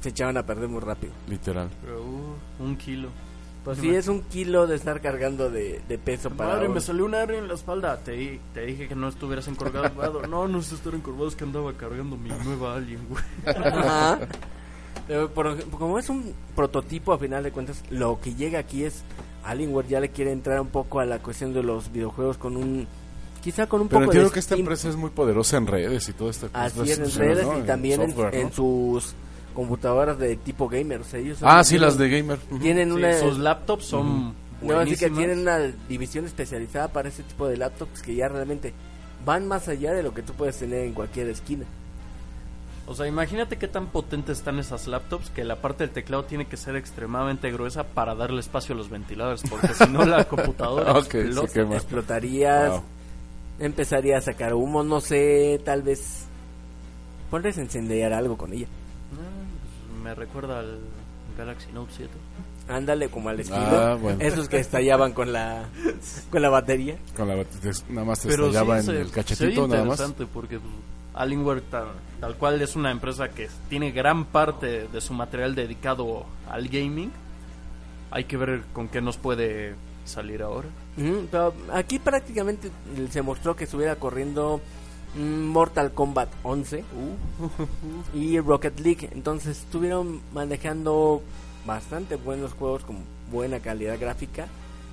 [0.00, 1.12] Se echaban a perder muy rápido.
[1.28, 1.68] literal.
[1.84, 3.10] pero uh, un kilo
[3.64, 6.54] Pues sí, es un kilo de estar cargando de, de peso para...
[6.54, 7.96] Madre, me salió un área en la espalda.
[7.98, 10.26] Te, di- te dije que no estuvieras encorvado.
[10.26, 13.22] no, no sé estar encorvado, es que andaba cargando mi nueva alien, güey.
[13.46, 14.18] Ajá.
[15.06, 18.84] Pero por ej- como es un prototipo, a final de cuentas, lo que llega aquí
[18.84, 19.04] es
[19.44, 22.86] Alienware ya le quiere entrar un poco a la cuestión de los videojuegos con un
[23.42, 26.08] quizá con un Pero poco entiendo de que esta empresa es muy poderosa en redes
[26.08, 26.48] y todo esto.
[26.52, 29.14] así es en redes y también en, en sus
[29.52, 32.38] computadoras de tipo gamer, o sea, ellos Ah, sí, las de gamer.
[32.60, 37.22] Tienen Sí, una sus laptops son no, así que tienen una división especializada para ese
[37.24, 38.72] tipo de laptops que ya realmente
[39.24, 41.64] van más allá de lo que tú puedes tener en cualquier esquina.
[42.86, 46.46] O sea, imagínate qué tan potentes están esas laptops que la parte del teclado tiene
[46.46, 50.92] que ser extremadamente gruesa para darle espacio a los ventiladores, porque si no la computadora
[50.98, 51.52] Ok, se explota.
[51.52, 51.74] quema.
[51.76, 52.82] explotarías, Wow.
[53.60, 56.24] empezaría a sacar humo, no sé, tal vez
[57.30, 58.66] podrías encender algo con ella.
[60.12, 60.78] Me recuerda al
[61.38, 62.10] Galaxy Note 7.
[62.68, 63.58] Ándale como al estilo.
[63.62, 64.18] Ah, bueno.
[64.22, 65.64] Esos que estallaban con la
[66.30, 66.98] con la batería.
[67.16, 69.98] Con la, te- nada más te Pero estallaba sí, en se- el cachetito, nada más.
[70.00, 70.70] interesante porque pues,
[71.14, 71.86] Alienware tal,
[72.20, 77.10] tal cual es una empresa que tiene gran parte de su material dedicado al gaming.
[78.10, 80.68] Hay que ver con qué nos puede salir ahora.
[81.30, 82.70] Pero aquí prácticamente
[83.10, 84.60] se mostró que estuviera corriendo
[85.16, 86.84] Mortal Kombat 11
[88.14, 89.08] y Rocket League.
[89.12, 91.22] Entonces estuvieron manejando
[91.66, 92.98] bastante buenos juegos con
[93.30, 94.46] buena calidad gráfica.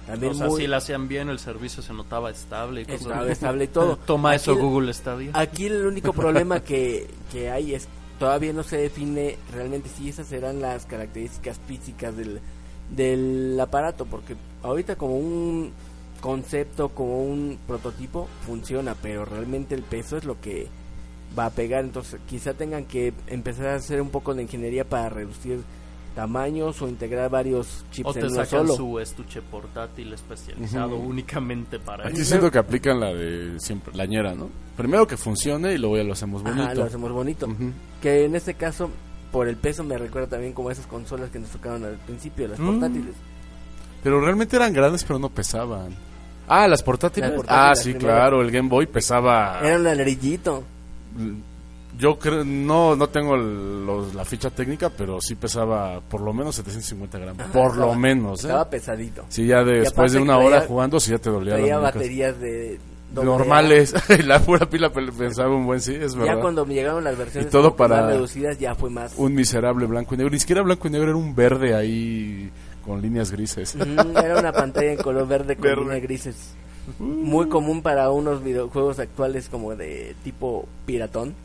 [0.05, 3.01] También o sea, muy si la hacían bien, el servicio se notaba estable y cosas
[3.01, 3.97] estable, estable y todo.
[4.05, 5.31] Toma eso Google Stadia.
[5.33, 10.27] Aquí el único problema que, que hay es todavía no se define realmente si esas
[10.27, 12.41] serán las características físicas del,
[12.89, 15.71] del aparato, porque ahorita como un
[16.19, 20.67] concepto, como un prototipo funciona, pero realmente el peso es lo que
[21.37, 25.09] va a pegar, entonces quizá tengan que empezar a hacer un poco de ingeniería para
[25.09, 25.59] reducir
[26.15, 28.75] tamaños o integrar varios chips O te en uno sacan solo.
[28.75, 32.25] su estuche portátil especializado únicamente para Aquí eso.
[32.31, 34.49] siento que aplican la de siempre, la ñera, ¿no?
[34.75, 36.63] Primero que funcione y luego ya lo hacemos bonito.
[36.63, 37.47] Ajá, lo hacemos bonito.
[38.01, 38.89] Que en este caso,
[39.31, 42.59] por el peso, me recuerda también como esas consolas que nos tocaron al principio, las
[42.59, 42.65] Mm.
[42.71, 43.15] portátiles.
[44.01, 45.93] Pero realmente eran grandes, pero no pesaban.
[46.49, 47.29] Ah, las portátiles.
[47.29, 49.59] Las portátiles, ah, sí, claro, el Game Boy pesaba.
[49.63, 51.43] Era un.
[51.97, 56.31] Yo creo, no, no tengo el- los- la ficha técnica, pero sí pesaba por lo
[56.31, 57.43] menos 750 gramos.
[57.47, 58.47] por estaba- lo menos, ¿eh?
[58.47, 59.25] Estaba pesadito.
[59.27, 62.79] Sí, ya después de una traía- hora jugando, sí ya te dolía Traía baterías de...
[63.13, 63.93] Normales.
[64.25, 66.35] la pura pila pe- pensaba un buen sí, es verdad.
[66.35, 69.13] Ya cuando me llegaron las versiones Y todo para- más reducidas, ya fue más...
[69.17, 70.31] Un miserable blanco y negro.
[70.31, 72.49] Ni siquiera blanco y negro, era un verde ahí
[72.89, 73.75] con líneas grises.
[73.75, 75.81] Mm, era una pantalla en color verde con Verde.
[75.83, 76.53] líneas grises.
[76.97, 81.35] Muy común para unos videojuegos actuales como de tipo piratón,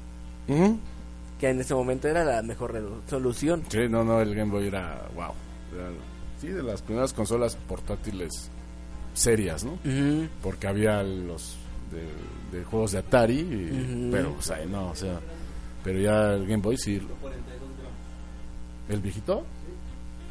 [1.38, 2.80] que en ese momento era la mejor
[3.10, 3.62] solución.
[3.68, 5.32] Sí, no, no, el Game Boy era, wow.
[5.74, 5.90] Era,
[6.40, 8.50] sí, de las primeras consolas portátiles
[9.12, 9.72] serias, ¿no?
[9.72, 10.28] Ujú.
[10.42, 11.56] Porque había los
[11.92, 14.10] de, de juegos de Atari, y- Ujú.
[14.12, 15.20] pero, o sea, no, o sea,
[15.82, 17.02] pero ya el Game Boy sí.
[18.88, 19.44] ¿El viejito?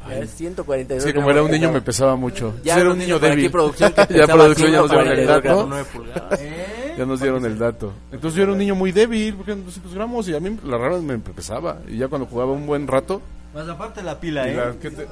[0.08, 2.54] Ya es 142 Sí, como era un niño me pesaba mucho.
[2.64, 3.50] Ya era nos un niño aquí débil.
[3.52, 5.42] producción que ya producción ya nos dieron el 142 dato.
[5.42, 5.68] gramos.
[5.68, 6.40] 9 pulgadas.
[6.96, 7.92] Ya nos dieron el dato.
[8.12, 10.78] Entonces yo era un niño muy débil, porque eran 200 gramos y a mí la
[10.78, 11.78] rara me pesaba.
[11.88, 13.20] Y ya cuando jugaba un buen rato,
[13.52, 14.54] Más aparte la pila, ¿eh?
[14.54, 15.08] la- ¿qué te-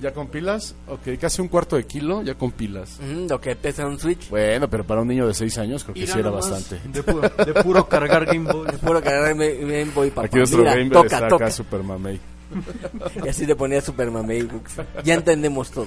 [0.00, 0.74] ¿ya con pilas?
[0.88, 2.98] Ok, casi un cuarto de kilo, ya con pilas.
[2.98, 4.28] Ujú, lo que pesa un Switch.
[4.30, 6.80] Bueno, pero para un niño de 6 años creo que sí era bastante.
[6.88, 8.66] De, pu- de puro cargar Game Boy.
[8.84, 10.26] Puro cargar Game Game Boy papá.
[10.26, 11.44] Aquí nuestro Mira, gamer toca, está toca.
[11.44, 12.18] acá super mamey.
[13.24, 14.42] Y así le ponía Super Mamey.
[14.42, 14.76] Books.
[15.04, 15.86] Ya entendemos todo.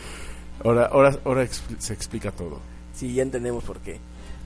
[0.63, 2.59] Ahora, ahora, ahora expl- se explica todo.
[2.93, 3.99] Sí, ya entendemos por qué.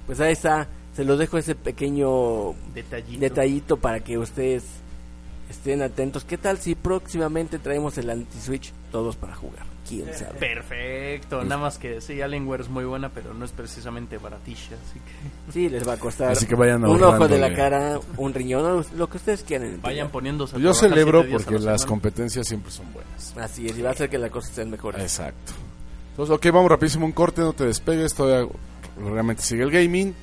[0.06, 0.68] Pues ahí está.
[0.96, 3.20] Se los dejo ese pequeño Detallito.
[3.22, 4.64] detallito para que ustedes
[5.52, 6.24] estén atentos.
[6.26, 9.66] ¿Qué tal si próximamente traemos el anti-switch todos para jugar?
[9.88, 10.40] ¿Quién sabe?
[10.40, 15.00] Perfecto, nada más que sí, Alienware es muy buena, pero no es precisamente baratilla, así
[15.00, 17.56] que Sí, les va a costar Así que vayan un ojo de la ahorrándole.
[17.56, 19.80] cara, un riñón, lo que ustedes quieran.
[19.82, 20.56] vayan poniéndose.
[20.56, 21.88] a Yo celebro porque la las semana.
[21.90, 23.36] competencias siempre son buenas.
[23.38, 25.02] Así es, y va a hacer que las cosas sean mejores.
[25.02, 25.52] Exacto.
[26.12, 28.50] Entonces, ok, vamos rapidísimo un corte, no te despegues, todavía
[28.98, 30.14] realmente sigue el gaming.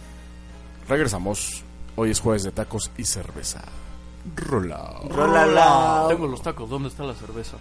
[0.89, 1.62] Regresamos.
[1.97, 3.62] Hoy es jueves de tacos y cerveza.
[4.37, 5.01] Rola.
[5.09, 6.07] Rolala.
[6.09, 7.57] Tengo los tacos, ¿dónde está la cerveza?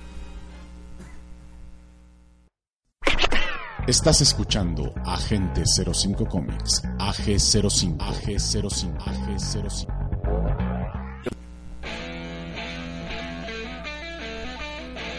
[3.88, 6.84] Estás escuchando Agente 05 Comics.
[7.00, 7.98] AG05.
[7.98, 8.98] AG05.
[8.98, 9.88] AG05.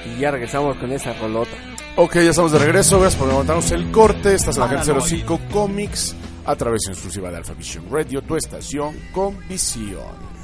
[0.05, 1.57] Y ya regresamos con esa rolota.
[1.97, 3.01] Ok, ya estamos de regreso.
[3.01, 4.35] Gracias por aguantarnos el corte.
[4.35, 8.95] Estás en Agente 05 Comics a través de exclusiva de Alpha Vision Radio, tu estación
[9.13, 10.38] con visión.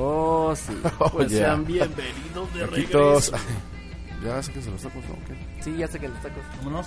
[0.00, 0.72] Oh, sí.
[0.98, 3.32] Pues Oye, sean bienvenidos de aquí regreso.
[4.24, 5.14] Ya sé que se los tacos, ¿no?
[5.62, 6.42] Sí, ya sé que los tacos.
[6.58, 6.86] Vámonos.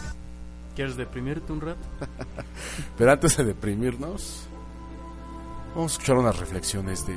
[0.76, 1.80] ¿Quieres deprimirte un rato?
[2.98, 4.48] Pero antes de deprimirnos,
[5.74, 7.16] vamos a escuchar unas reflexiones de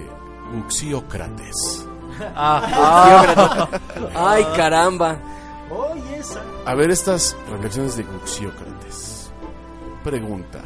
[0.57, 1.85] Uxiócrates.
[2.37, 3.69] Ah,
[4.15, 5.19] Ay, caramba.
[6.65, 9.33] A ver estas reflexiones de Uxiócrates.
[10.05, 10.61] Pregunta.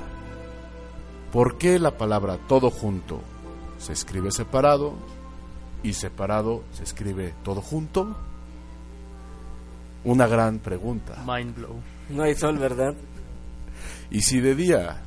[1.33, 3.23] ¿Por qué la palabra todo junto
[3.79, 4.95] se escribe separado
[5.83, 8.17] y separado se escribe todo junto?
[10.05, 11.23] Una gran pregunta.
[11.27, 11.77] Mind blow.
[12.11, 12.95] No hay sol, ¿verdad?
[14.11, 15.03] ¿Y si de día?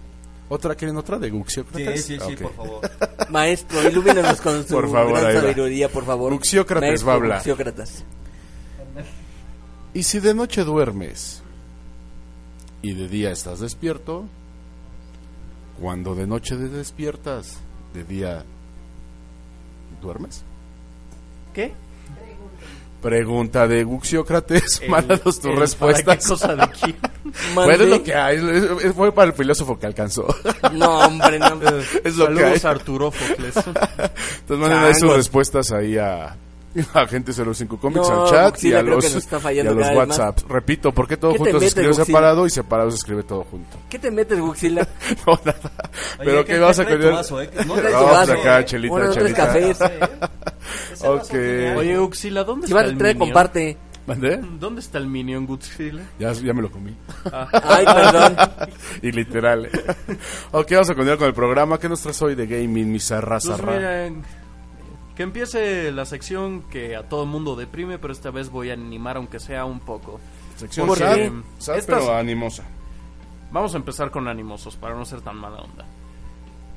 [0.49, 2.05] ¿Otra quieren otra de Sí, Uxiócrates?
[2.05, 2.41] sí, sí, Ok.
[2.41, 2.91] por favor.
[3.29, 6.33] Maestro, ilumínanos con su Por favor, gran sabiduría, por favor.
[6.33, 7.37] Uxiócrates Maestro va a hablar.
[7.39, 8.03] Uxiócrates.
[9.93, 11.41] ¿Y si de noche duermes
[12.81, 14.25] y de día estás despierto?
[15.79, 17.57] Cuando de noche te despiertas,
[17.93, 18.43] de día
[20.01, 20.43] duermes?
[21.53, 21.73] ¿Qué?
[23.01, 26.03] Pregunta de Guxiócrates, mándanos tus respuestas.
[26.05, 26.97] ¿Para qué cosa de quién?
[27.55, 28.35] Bueno, es lo que hay,
[28.83, 30.27] es- fue para el filósofo que alcanzó.
[30.73, 31.59] No, hombre, no.
[32.03, 32.59] es lo que hay.
[32.59, 33.55] Saludos a Arturófocles.
[33.57, 35.17] Entonces manden ahí sus Changos.
[35.17, 36.35] respuestas ahí a,
[36.93, 39.05] a Gente 05 Comics, No, al chat y Guxila, a los,
[39.53, 39.95] y a los vez más.
[39.97, 40.39] WhatsApp.
[40.49, 42.05] Repito, ¿por qué todo ¿Qué te junto se escribe Guxila?
[42.05, 43.77] separado y separado se escribe todo junto?
[43.89, 44.87] ¿Qué te metes, Guxila?
[45.27, 45.71] No, nada.
[46.19, 47.11] Pero ¿qué vas a trae querer?
[47.13, 47.49] vaso, eh?
[47.67, 48.33] No, trae pues vaso.
[48.33, 49.45] acá, chelita, Uno, tres chelita.
[49.47, 49.79] cafés.
[51.03, 51.33] Ok.
[51.77, 53.29] Oye, Uxila, ¿dónde Si está el a traer, Minion?
[53.29, 53.77] comparte.
[54.07, 54.37] ¿Mandé?
[54.59, 56.01] ¿Dónde está el Minion, Uxila?
[56.19, 56.95] Ya, ya me lo comí.
[57.51, 58.35] Ay, perdón.
[59.01, 59.69] y literal.
[60.51, 61.77] ok, vamos a continuar con el programa.
[61.79, 63.45] ¿Qué nos traes hoy de gaming, mi zarra, Pues
[65.15, 69.17] que empiece la sección que a todo mundo deprime, pero esta vez voy a animar
[69.17, 70.19] aunque sea un poco.
[70.57, 71.31] Sección ¿Por sad, qué?
[71.59, 72.63] sad, Estas- pero animosa.
[73.51, 75.85] Vamos a empezar con animosos para no ser tan mala onda.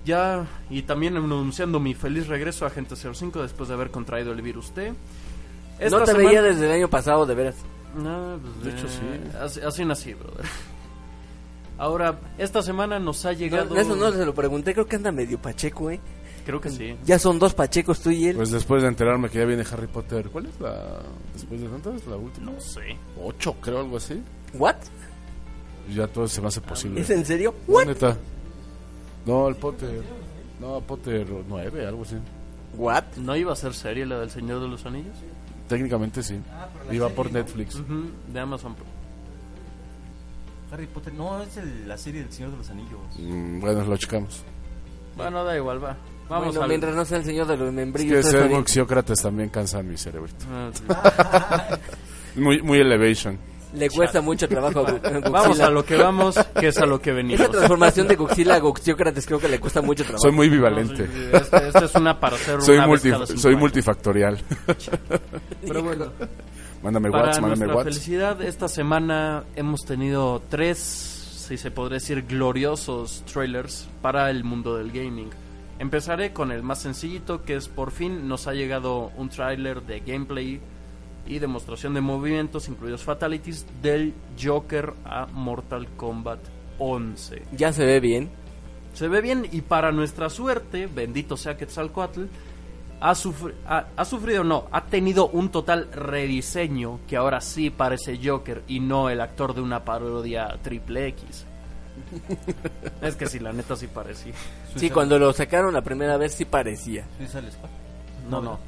[0.05, 4.43] Ya, y también anunciando mi feliz regreso a Agente 05 después de haber contraído el
[4.43, 4.93] virus T.
[5.79, 7.57] Esta No te semana- veía desde el año pasado, de veras.
[7.97, 9.37] No, pues, De hecho, eh, sí.
[9.41, 10.45] Así, así nací, brother.
[11.79, 13.75] Ahora, esta semana nos ha llegado...
[13.75, 16.01] No, eso no se lo pregunté, creo que anda medio pacheco, ¿eh?
[16.45, 16.97] Creo que sí.
[17.07, 18.37] Ya son dos pachecos tú y él.
[18.37, 21.01] Pues después de enterarme que ya viene Harry Potter, ¿cuál es la.
[21.33, 22.07] después de tantas?
[22.07, 22.53] La última?
[22.53, 22.97] No sé.
[23.23, 24.23] Ocho, creo, algo así.
[24.55, 24.77] ¿What?
[25.95, 27.01] Ya todo se me hace posible.
[27.01, 27.55] ¿Es en serio?
[27.67, 27.87] No, ¿What?
[27.87, 28.17] neta.
[29.27, 30.03] No, el Potter.
[30.61, 32.17] No, Potter 9, algo así.
[32.77, 33.05] ¿What?
[33.17, 35.17] ¿No iba a ser serie la del Señor de los Anillos?
[35.69, 36.39] Técnicamente sí.
[36.91, 37.81] Iba por Netflix.
[38.33, 38.75] De Amazon.
[40.71, 42.99] Harry Potter, no, es el- la serie del Señor de los Anillos.
[43.19, 44.43] Mm, bueno, lo checamos.
[45.17, 45.97] Bueno, da igual, va.
[46.29, 48.25] Vamos bueno, al- mientras no sea el señor de los Es membrillos.
[48.27, 50.45] que todo ser boxiócratas también cansa mi cerebrito.
[50.51, 50.83] Ah, sí.
[52.41, 53.39] Muy, muy elevation.
[53.75, 55.31] Le cuesta mucho trabajo a a.
[55.31, 57.41] Vamos a lo que vamos, que es a lo que venimos.
[57.41, 60.23] Esa transformación de Guxila a Guxiócrates creo que le cuesta mucho trabajo.
[60.23, 61.07] Soy muy No, bivalente.
[61.07, 63.61] sí, Esta esta es una para hacer Soy, una multi, soy años.
[63.61, 64.41] multifactorial.
[65.67, 66.07] Pero bueno,
[66.83, 67.93] mándame para WhatsApp, mándame nuestra WhatsApp.
[67.93, 74.77] felicidad, esta semana hemos tenido tres, si se podría decir, gloriosos trailers para el mundo
[74.77, 75.31] del gaming.
[75.79, 80.01] Empezaré con el más sencillito, que es por fin nos ha llegado un trailer de
[80.01, 80.61] gameplay
[81.27, 86.41] y demostración de movimientos, incluidos fatalities, del Joker a Mortal Kombat
[86.79, 87.43] 11.
[87.57, 88.31] Ya se ve bien.
[88.93, 92.23] Se ve bien y para nuestra suerte, bendito sea Quetzalcoatl,
[93.01, 98.21] ha, sufri- ha, ha sufrido, no, ha tenido un total rediseño que ahora sí parece
[98.23, 101.47] Joker y no el actor de una parodia triple X.
[103.03, 104.33] es que sí, la neta sí parecía.
[104.77, 107.07] Sí, cuando lo sacaron la primera vez sí parecía.
[107.17, 107.71] Suiza del Squad.
[108.29, 108.59] No, no.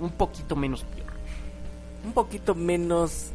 [0.00, 1.10] Un poquito menos peor.
[2.04, 3.30] Un poquito menos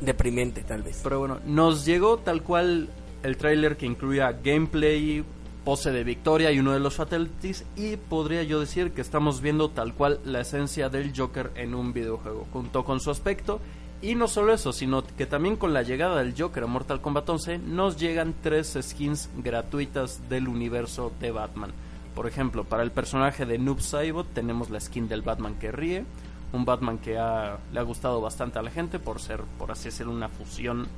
[0.00, 1.00] deprimente, tal vez.
[1.02, 2.88] Pero bueno, nos llegó tal cual
[3.22, 5.24] el tráiler que incluía gameplay,
[5.64, 9.70] pose de victoria y uno de los fatalities y podría yo decir que estamos viendo
[9.70, 13.60] tal cual la esencia del Joker en un videojuego, junto con su aspecto
[14.02, 17.28] y no solo eso, sino que también con la llegada del Joker a Mortal Kombat
[17.28, 21.70] 11 nos llegan tres skins gratuitas del universo de Batman.
[22.14, 26.04] Por ejemplo, para el personaje de Noob Saibot tenemos la skin del Batman que ríe,
[26.52, 30.12] un Batman que le ha gustado bastante a la gente por ser, por así decirlo,
[30.12, 30.88] una fusión.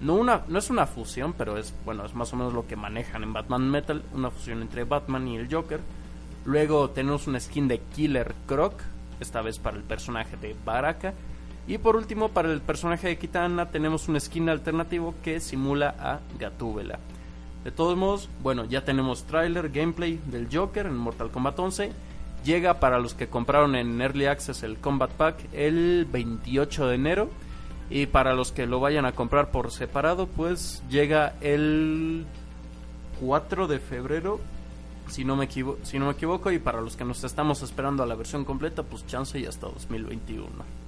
[0.00, 2.76] No, una, no es una fusión, pero es bueno, es más o menos lo que
[2.76, 5.80] manejan en Batman Metal, una fusión entre Batman y el Joker.
[6.46, 8.80] Luego tenemos una skin de Killer Croc,
[9.20, 11.12] esta vez para el personaje de Baraka.
[11.68, 16.20] Y por último, para el personaje de Kitana tenemos un skin alternativo que simula a
[16.38, 16.98] Gatúbela.
[17.62, 21.92] De todos modos, bueno, ya tenemos trailer, gameplay del Joker en Mortal Kombat 11.
[22.42, 27.28] Llega para los que compraron en Early Access el Combat Pack el 28 de enero.
[27.90, 32.24] Y para los que lo vayan a comprar por separado, pues llega el
[33.20, 34.40] 4 de febrero,
[35.08, 35.48] si no me,
[35.82, 36.50] si no me equivoco.
[36.50, 39.66] Y para los que nos estamos esperando a la versión completa, pues chance y hasta
[39.66, 40.87] 2021.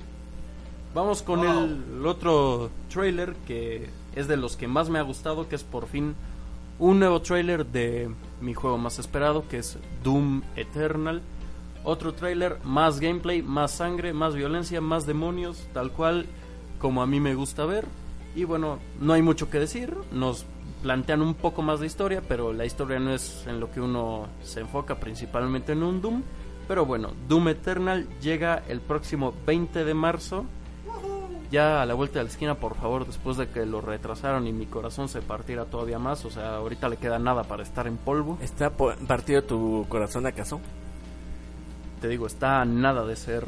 [0.92, 5.54] Vamos con el otro trailer que es de los que más me ha gustado, que
[5.54, 6.16] es por fin
[6.80, 8.10] un nuevo trailer de
[8.40, 11.22] mi juego más esperado, que es Doom Eternal.
[11.84, 16.26] Otro trailer, más gameplay, más sangre, más violencia, más demonios, tal cual
[16.80, 17.86] como a mí me gusta ver.
[18.34, 20.44] Y bueno, no hay mucho que decir, nos
[20.82, 24.26] plantean un poco más de historia, pero la historia no es en lo que uno
[24.42, 26.22] se enfoca principalmente en un Doom.
[26.66, 30.46] Pero bueno, Doom Eternal llega el próximo 20 de marzo.
[31.50, 34.52] Ya a la vuelta de la esquina, por favor, después de que lo retrasaron y
[34.52, 36.24] mi corazón se partiera todavía más.
[36.24, 38.38] O sea, ahorita le queda nada para estar en polvo.
[38.40, 40.60] ¿Está partido tu corazón acaso?
[42.00, 43.46] Te digo, está nada de ser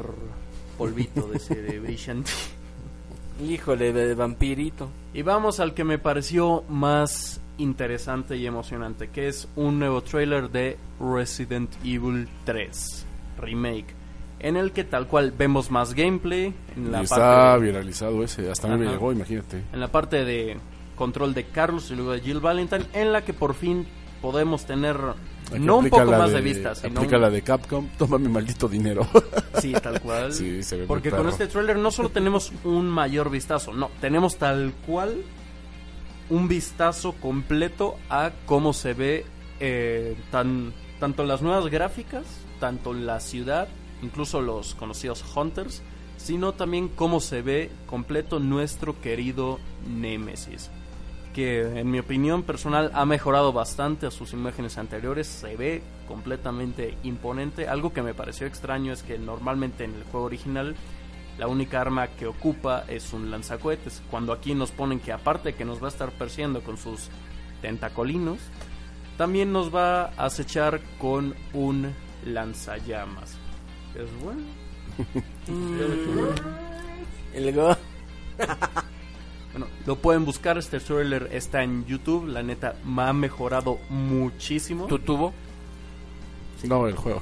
[0.77, 2.31] polvito de ese de brillante.
[3.41, 4.89] Híjole, de vampirito.
[5.13, 10.49] Y vamos al que me pareció más interesante y emocionante, que es un nuevo trailer
[10.49, 13.05] de Resident Evil 3
[13.37, 13.93] Remake,
[14.43, 18.23] en el que tal cual vemos más gameplay en la y está parte de- viralizado
[18.23, 18.51] ese.
[18.51, 19.63] Hasta mí me llegó, imagínate.
[19.73, 20.57] en la parte de
[20.95, 23.87] control de Carlos y luego de Jill Valentine, en la que por fin
[24.21, 24.97] podemos tener
[25.49, 27.87] Aquí no un poco más de, vista, sino Aplica la de Capcom.
[27.97, 29.07] Toma mi maldito dinero.
[29.61, 30.33] Sí, tal cual.
[30.33, 34.37] Sí, se ve Porque con este tráiler no solo tenemos un mayor vistazo, no, tenemos
[34.37, 35.23] tal cual
[36.29, 39.25] un vistazo completo a cómo se ve
[39.59, 42.23] eh, tan, tanto las nuevas gráficas,
[42.59, 43.67] tanto la ciudad,
[44.03, 45.81] incluso los conocidos Hunters,
[46.17, 50.69] sino también cómo se ve completo nuestro querido Nemesis
[51.33, 56.95] que en mi opinión personal ha mejorado bastante a sus imágenes anteriores, se ve completamente
[57.03, 57.67] imponente.
[57.67, 60.75] Algo que me pareció extraño es que normalmente en el juego original
[61.37, 65.65] la única arma que ocupa es un lanzacohetes, cuando aquí nos ponen que aparte que
[65.65, 67.09] nos va a estar persiguiendo con sus
[67.61, 68.37] tentacolinos,
[69.17, 71.93] también nos va a acechar con un
[72.25, 73.42] lanzallamas.
[73.95, 74.41] Es bueno.
[77.35, 77.75] Y luego,
[79.53, 84.85] Bueno, lo pueden buscar, este trailer está en YouTube, la neta me ha mejorado muchísimo.
[84.87, 85.33] tu tubo.
[86.63, 87.21] No, el juego.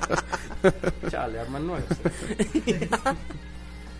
[1.10, 1.84] Chale, arma nueva.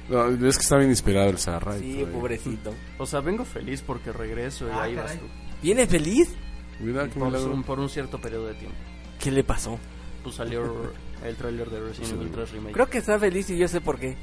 [0.09, 1.77] No, es que está bien inspirado el Sarra.
[1.79, 2.75] y Sí, pobrecito.
[2.99, 5.27] O sea, vengo feliz porque regreso y ahí vas tú.
[5.63, 6.35] ¿Viene feliz?
[6.81, 8.77] Mira, Por un, por un cierto periodo de tiempo.
[9.19, 9.79] ¿Qué le pasó?
[10.23, 10.93] Pues salió
[11.25, 12.73] el trailer de Resident Evil 3 Remake.
[12.75, 14.17] Creo que está feliz y yo sé por qué.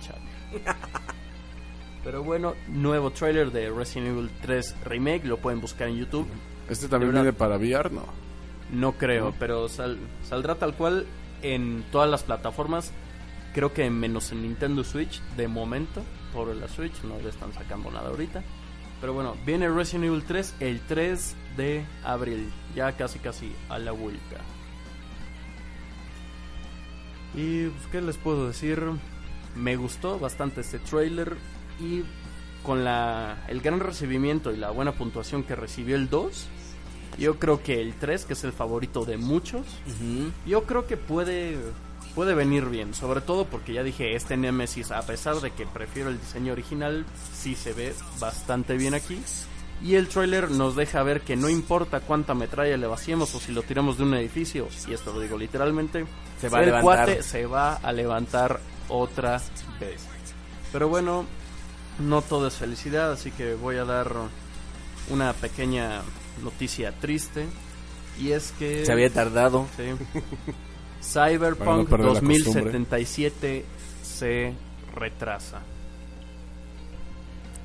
[0.00, 0.20] Chale.
[2.02, 6.26] Pero bueno, nuevo trailer de Resident Evil 3 Remake, lo pueden buscar en YouTube.
[6.68, 7.22] Este también De verdad.
[7.22, 8.04] viene para VR, ¿no?
[8.70, 9.98] No creo, pero sal-
[10.28, 11.06] saldrá tal cual
[11.42, 12.92] en todas las plataformas.
[13.54, 16.02] Creo que menos en Nintendo Switch de momento.
[16.32, 18.42] Por la Switch no le están sacando nada ahorita.
[19.00, 22.50] Pero bueno, viene Resident Evil 3 el 3 de abril.
[22.74, 24.38] Ya casi casi a la vuelta.
[27.34, 28.82] Y pues, ¿qué les puedo decir?
[29.56, 31.36] Me gustó bastante este trailer.
[31.80, 32.02] Y
[32.62, 36.46] con la, el gran recibimiento y la buena puntuación que recibió el 2,
[37.18, 39.66] yo creo que el 3, que es el favorito de muchos,
[40.46, 41.58] yo creo que puede
[42.14, 46.10] puede venir bien, sobre todo porque ya dije, este Nemesis, a pesar de que prefiero
[46.10, 49.20] el diseño original, sí se ve bastante bien aquí.
[49.82, 53.52] Y el trailer nos deja ver que no importa cuánta metralla le vaciemos o si
[53.52, 56.06] lo tiramos de un edificio, y esto lo digo literalmente,
[56.40, 57.06] Se va a el levantar.
[57.06, 59.40] cuate se va a levantar otra
[59.78, 60.06] vez.
[60.72, 61.26] Pero bueno,
[61.98, 64.10] no todo es felicidad, así que voy a dar
[65.10, 66.02] una pequeña
[66.42, 67.46] noticia triste.
[68.18, 68.86] Y es que...
[68.86, 69.66] Se había tardado.
[69.76, 69.84] Sí.
[71.02, 73.64] Cyberpunk perder la 2077
[74.02, 74.54] se
[74.94, 75.60] retrasa.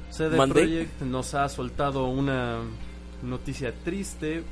[0.09, 0.61] CD ¿Mandé?
[0.61, 2.59] Projekt nos ha soltado una
[3.21, 4.43] noticia triste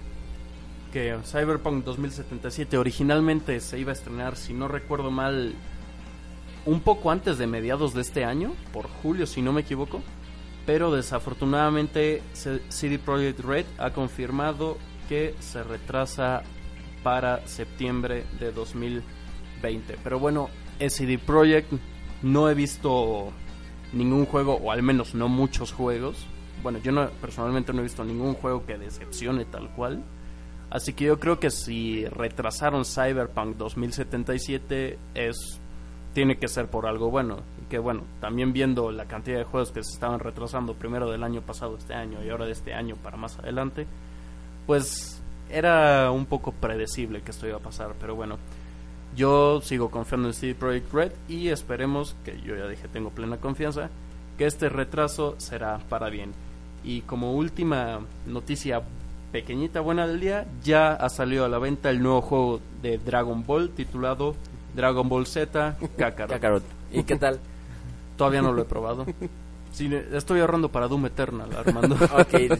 [0.92, 5.54] que Cyberpunk 2077 originalmente se iba a estrenar, si no recuerdo mal,
[6.66, 10.02] un poco antes de mediados de este año, por julio si no me equivoco,
[10.66, 14.78] pero desafortunadamente CD Projekt Red ha confirmado
[15.08, 16.44] que se retrasa
[17.04, 19.98] para septiembre de 2020.
[20.04, 20.50] Pero bueno,
[20.90, 21.72] CD Projekt
[22.22, 23.32] no he visto
[23.94, 26.26] ningún juego, o al menos no muchos juegos.
[26.64, 30.04] Bueno, yo no, personalmente no he visto ningún juego que decepcione tal cual.
[30.70, 35.62] Así que yo creo que si retrasaron Cyberpunk 2077 es
[36.14, 37.38] tiene que ser por algo bueno.
[37.62, 41.24] Y que bueno, también viendo la cantidad de juegos que se estaban retrasando primero del
[41.24, 43.86] año pasado este año y ahora de este año para más adelante,
[44.66, 48.38] pues era un poco predecible que esto iba a pasar, pero bueno.
[49.16, 53.38] Yo sigo confiando en CD Projekt Red y esperemos, que yo ya dije tengo plena
[53.38, 53.90] confianza,
[54.38, 56.34] que este retraso será para bien.
[56.84, 58.82] Y como última noticia
[59.32, 63.46] pequeñita buena del día, ya ha salido a la venta el nuevo juego de Dragon
[63.46, 64.36] Ball titulado
[64.76, 66.32] Dragon Ball Z Kakarot.
[66.32, 66.64] Kakarot.
[66.92, 67.40] ¿Y qué tal?
[68.16, 69.06] Todavía no lo he probado.
[69.78, 71.96] Sí, estoy ahorrando para Doom Eternal, Armando.
[72.18, 72.58] Ok.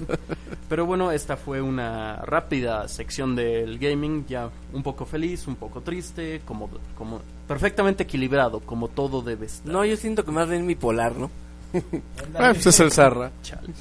[0.70, 5.82] Pero bueno, esta fue una rápida sección del gaming, ya un poco feliz, un poco
[5.82, 9.74] triste, como, como perfectamente equilibrado, como todo debe estar.
[9.74, 11.32] No, yo siento que más bien bipolar, ¿no?
[12.36, 13.32] Ah, pues es el Zarra.
[13.42, 13.74] Chale.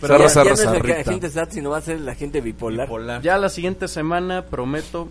[0.00, 2.40] Zarra, ya, zarra, ya no es la gente sad, sino va a ser la gente
[2.40, 2.86] bipolar.
[2.86, 3.20] Bipolar.
[3.20, 5.08] Ya la siguiente semana, prometo,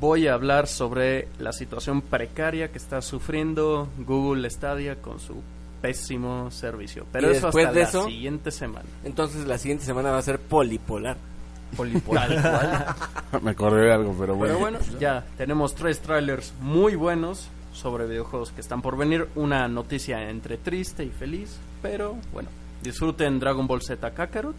[0.00, 5.42] voy a hablar sobre la situación precaria que está sufriendo Google Stadia con su
[5.80, 7.06] pésimo servicio.
[7.12, 8.86] Pero Y eso después hasta de la eso- siguiente semana.
[9.04, 11.16] Entonces la siguiente semana va a ser polipolar.
[12.06, 12.42] Cual.
[13.42, 14.54] Me acordé de algo, pero bueno.
[14.54, 19.28] Pero bueno, ya tenemos tres trailers muy buenos sobre videojuegos que están por venir.
[19.34, 22.48] Una noticia entre triste y feliz, pero bueno,
[22.82, 24.56] disfruten Dragon Ball Z Kakarot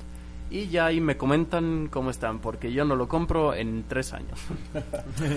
[0.51, 4.39] y ya ahí me comentan cómo están, porque yo no lo compro en tres años.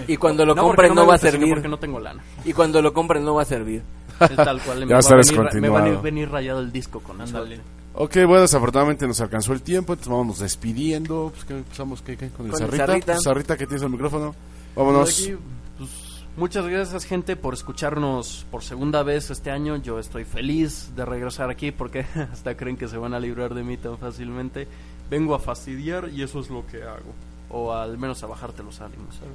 [0.09, 1.49] Y cuando lo No, compren no, me va a servir.
[1.55, 2.23] porque no tengo lana.
[2.45, 3.83] Y cuando lo compren no va a servir.
[4.21, 5.93] Es tal cual, me Ya va, está a venir, me descontinuado.
[5.95, 7.61] va a venir- rayado el disco con Ándale.
[7.95, 11.31] Ok, bueno, desafortunadamente nos alcanzó el tiempo, entonces vamos despidiendo.
[11.35, 12.01] Pues, ¿qué empezamos?
[12.03, 12.29] ¿Qué, qué?
[12.31, 12.87] ¿Con el Zarrita?
[13.23, 13.55] Zarrita.
[13.55, 14.35] Pues, que tienes el micrófono.
[14.75, 15.11] Pues Vámonos.
[15.11, 15.37] aquí,
[15.77, 15.91] pues,
[16.39, 19.77] muchas gracias gente por escucharnos por segunda vez este año.
[19.77, 23.63] Yo estoy feliz de regresar aquí porque hasta creen que se van a librar de
[23.63, 24.67] mí tan fácilmente.
[25.11, 27.13] Vengo a fastidiar y eso es lo que hago.
[27.51, 29.35] O al menos a bajarte los ánimos, ¿sabes?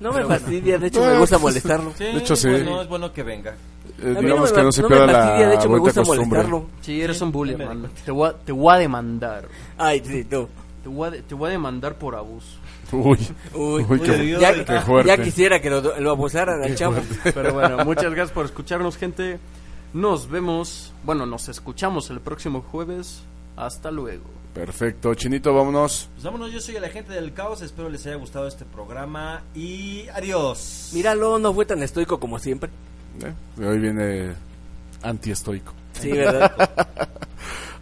[0.00, 1.92] No me fastidia, de hecho me gusta molestarlo.
[1.96, 2.48] Sí, De hecho, sí.
[2.48, 3.54] Bueno, es bueno que venga.
[3.98, 6.26] Eh, digamos me- que no se me pierda fastidia, la de hecho me gusta costumbre.
[6.42, 6.66] molestarlo.
[6.82, 7.88] Sí, eres un bully, me hermano.
[8.04, 9.48] Te voy, a, te voy a demandar.
[9.78, 10.48] Ay, sí, tú.
[10.82, 12.46] Te voy a, te voy a demandar por abuso.
[12.92, 13.18] Uy,
[13.54, 15.08] Uy, Uy, qué- ya, qué fuerte.
[15.08, 16.96] ya quisiera que lo, lo abusaran al chavo.
[17.24, 19.38] Pero bueno, muchas gracias por escucharnos, gente.
[19.94, 23.22] Nos vemos, bueno, nos escuchamos el próximo jueves.
[23.56, 24.24] Hasta luego.
[24.56, 25.14] Perfecto.
[25.14, 26.08] Chinito, vámonos.
[26.14, 27.60] Pues vámonos, yo soy el agente del caos.
[27.62, 29.42] Espero les haya gustado este programa.
[29.54, 30.90] Y adiós.
[30.94, 32.70] Míralo, no fue tan estoico como siempre.
[33.22, 34.32] Eh, Hoy viene
[35.02, 35.72] antiestoico.
[35.92, 36.52] Sí, ¿verdad?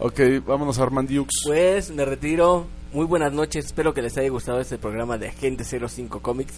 [0.00, 1.30] Ok, vámonos a Armandiux.
[1.46, 2.66] Pues me retiro.
[2.92, 3.64] Muy buenas noches.
[3.66, 6.54] Espero que les haya gustado este programa de Agente 05 Comics.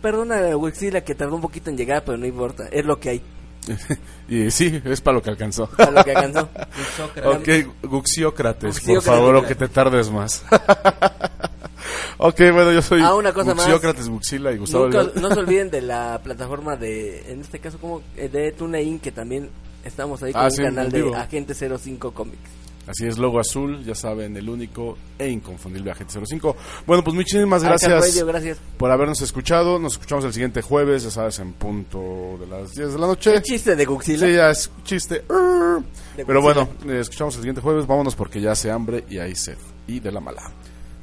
[0.00, 2.66] Perdona, Wixila, que tardó un poquito en llegar, pero no importa.
[2.72, 3.22] Es lo que hay.
[4.28, 5.66] y sí, es para lo que alcanzó.
[5.68, 6.48] Para lo que alcanzó.
[7.24, 7.48] ok,
[7.82, 10.44] Guxiócrates, por favor, o que te tardes más.
[12.18, 13.64] ok, bueno, yo soy Ah, una cosa más.
[13.64, 17.78] Guxiócrates, Guxila y Gustavo Nunca- no se olviden de la plataforma de, en este caso,
[17.78, 19.50] como eh, de TuneIn, que también
[19.84, 21.14] estamos ahí con Ah, un sí, canal de.
[21.14, 22.38] Agente 05 Comics.
[22.86, 26.56] Así es, logo azul, ya saben, el único e inconfundible Agente 05.
[26.86, 28.58] Bueno, pues muchísimas gracias gracias.
[28.76, 29.78] por habernos escuchado.
[29.80, 33.36] Nos escuchamos el siguiente jueves, ya sabes, en punto de las 10 de la noche.
[33.36, 34.26] Un chiste de Guxila.
[34.26, 35.24] Sí, ya es chiste.
[36.26, 37.86] Pero bueno, eh, escuchamos el siguiente jueves.
[37.86, 39.58] Vámonos porque ya hace hambre y hay sed.
[39.88, 40.52] Y de la mala.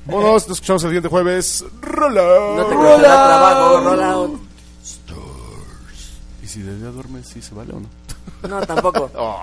[0.05, 1.65] Vámonos, nos escuchamos el siguiente jueves.
[1.81, 2.21] Rola.
[2.55, 4.41] No te costará trabajo, out.
[6.41, 7.87] ¿Y si de día duermes, sí se vale o no?
[8.47, 9.09] No, tampoco.
[9.17, 9.41] Oh.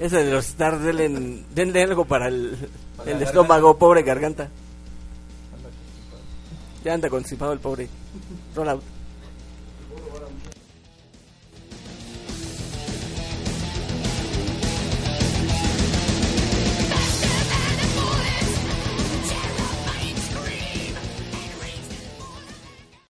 [0.00, 2.68] Ese de los stars, denle, denle algo para el,
[3.06, 4.48] el estómago, pobre garganta.
[6.84, 7.88] Ya anda constipado el pobre.
[8.54, 8.82] Roll out.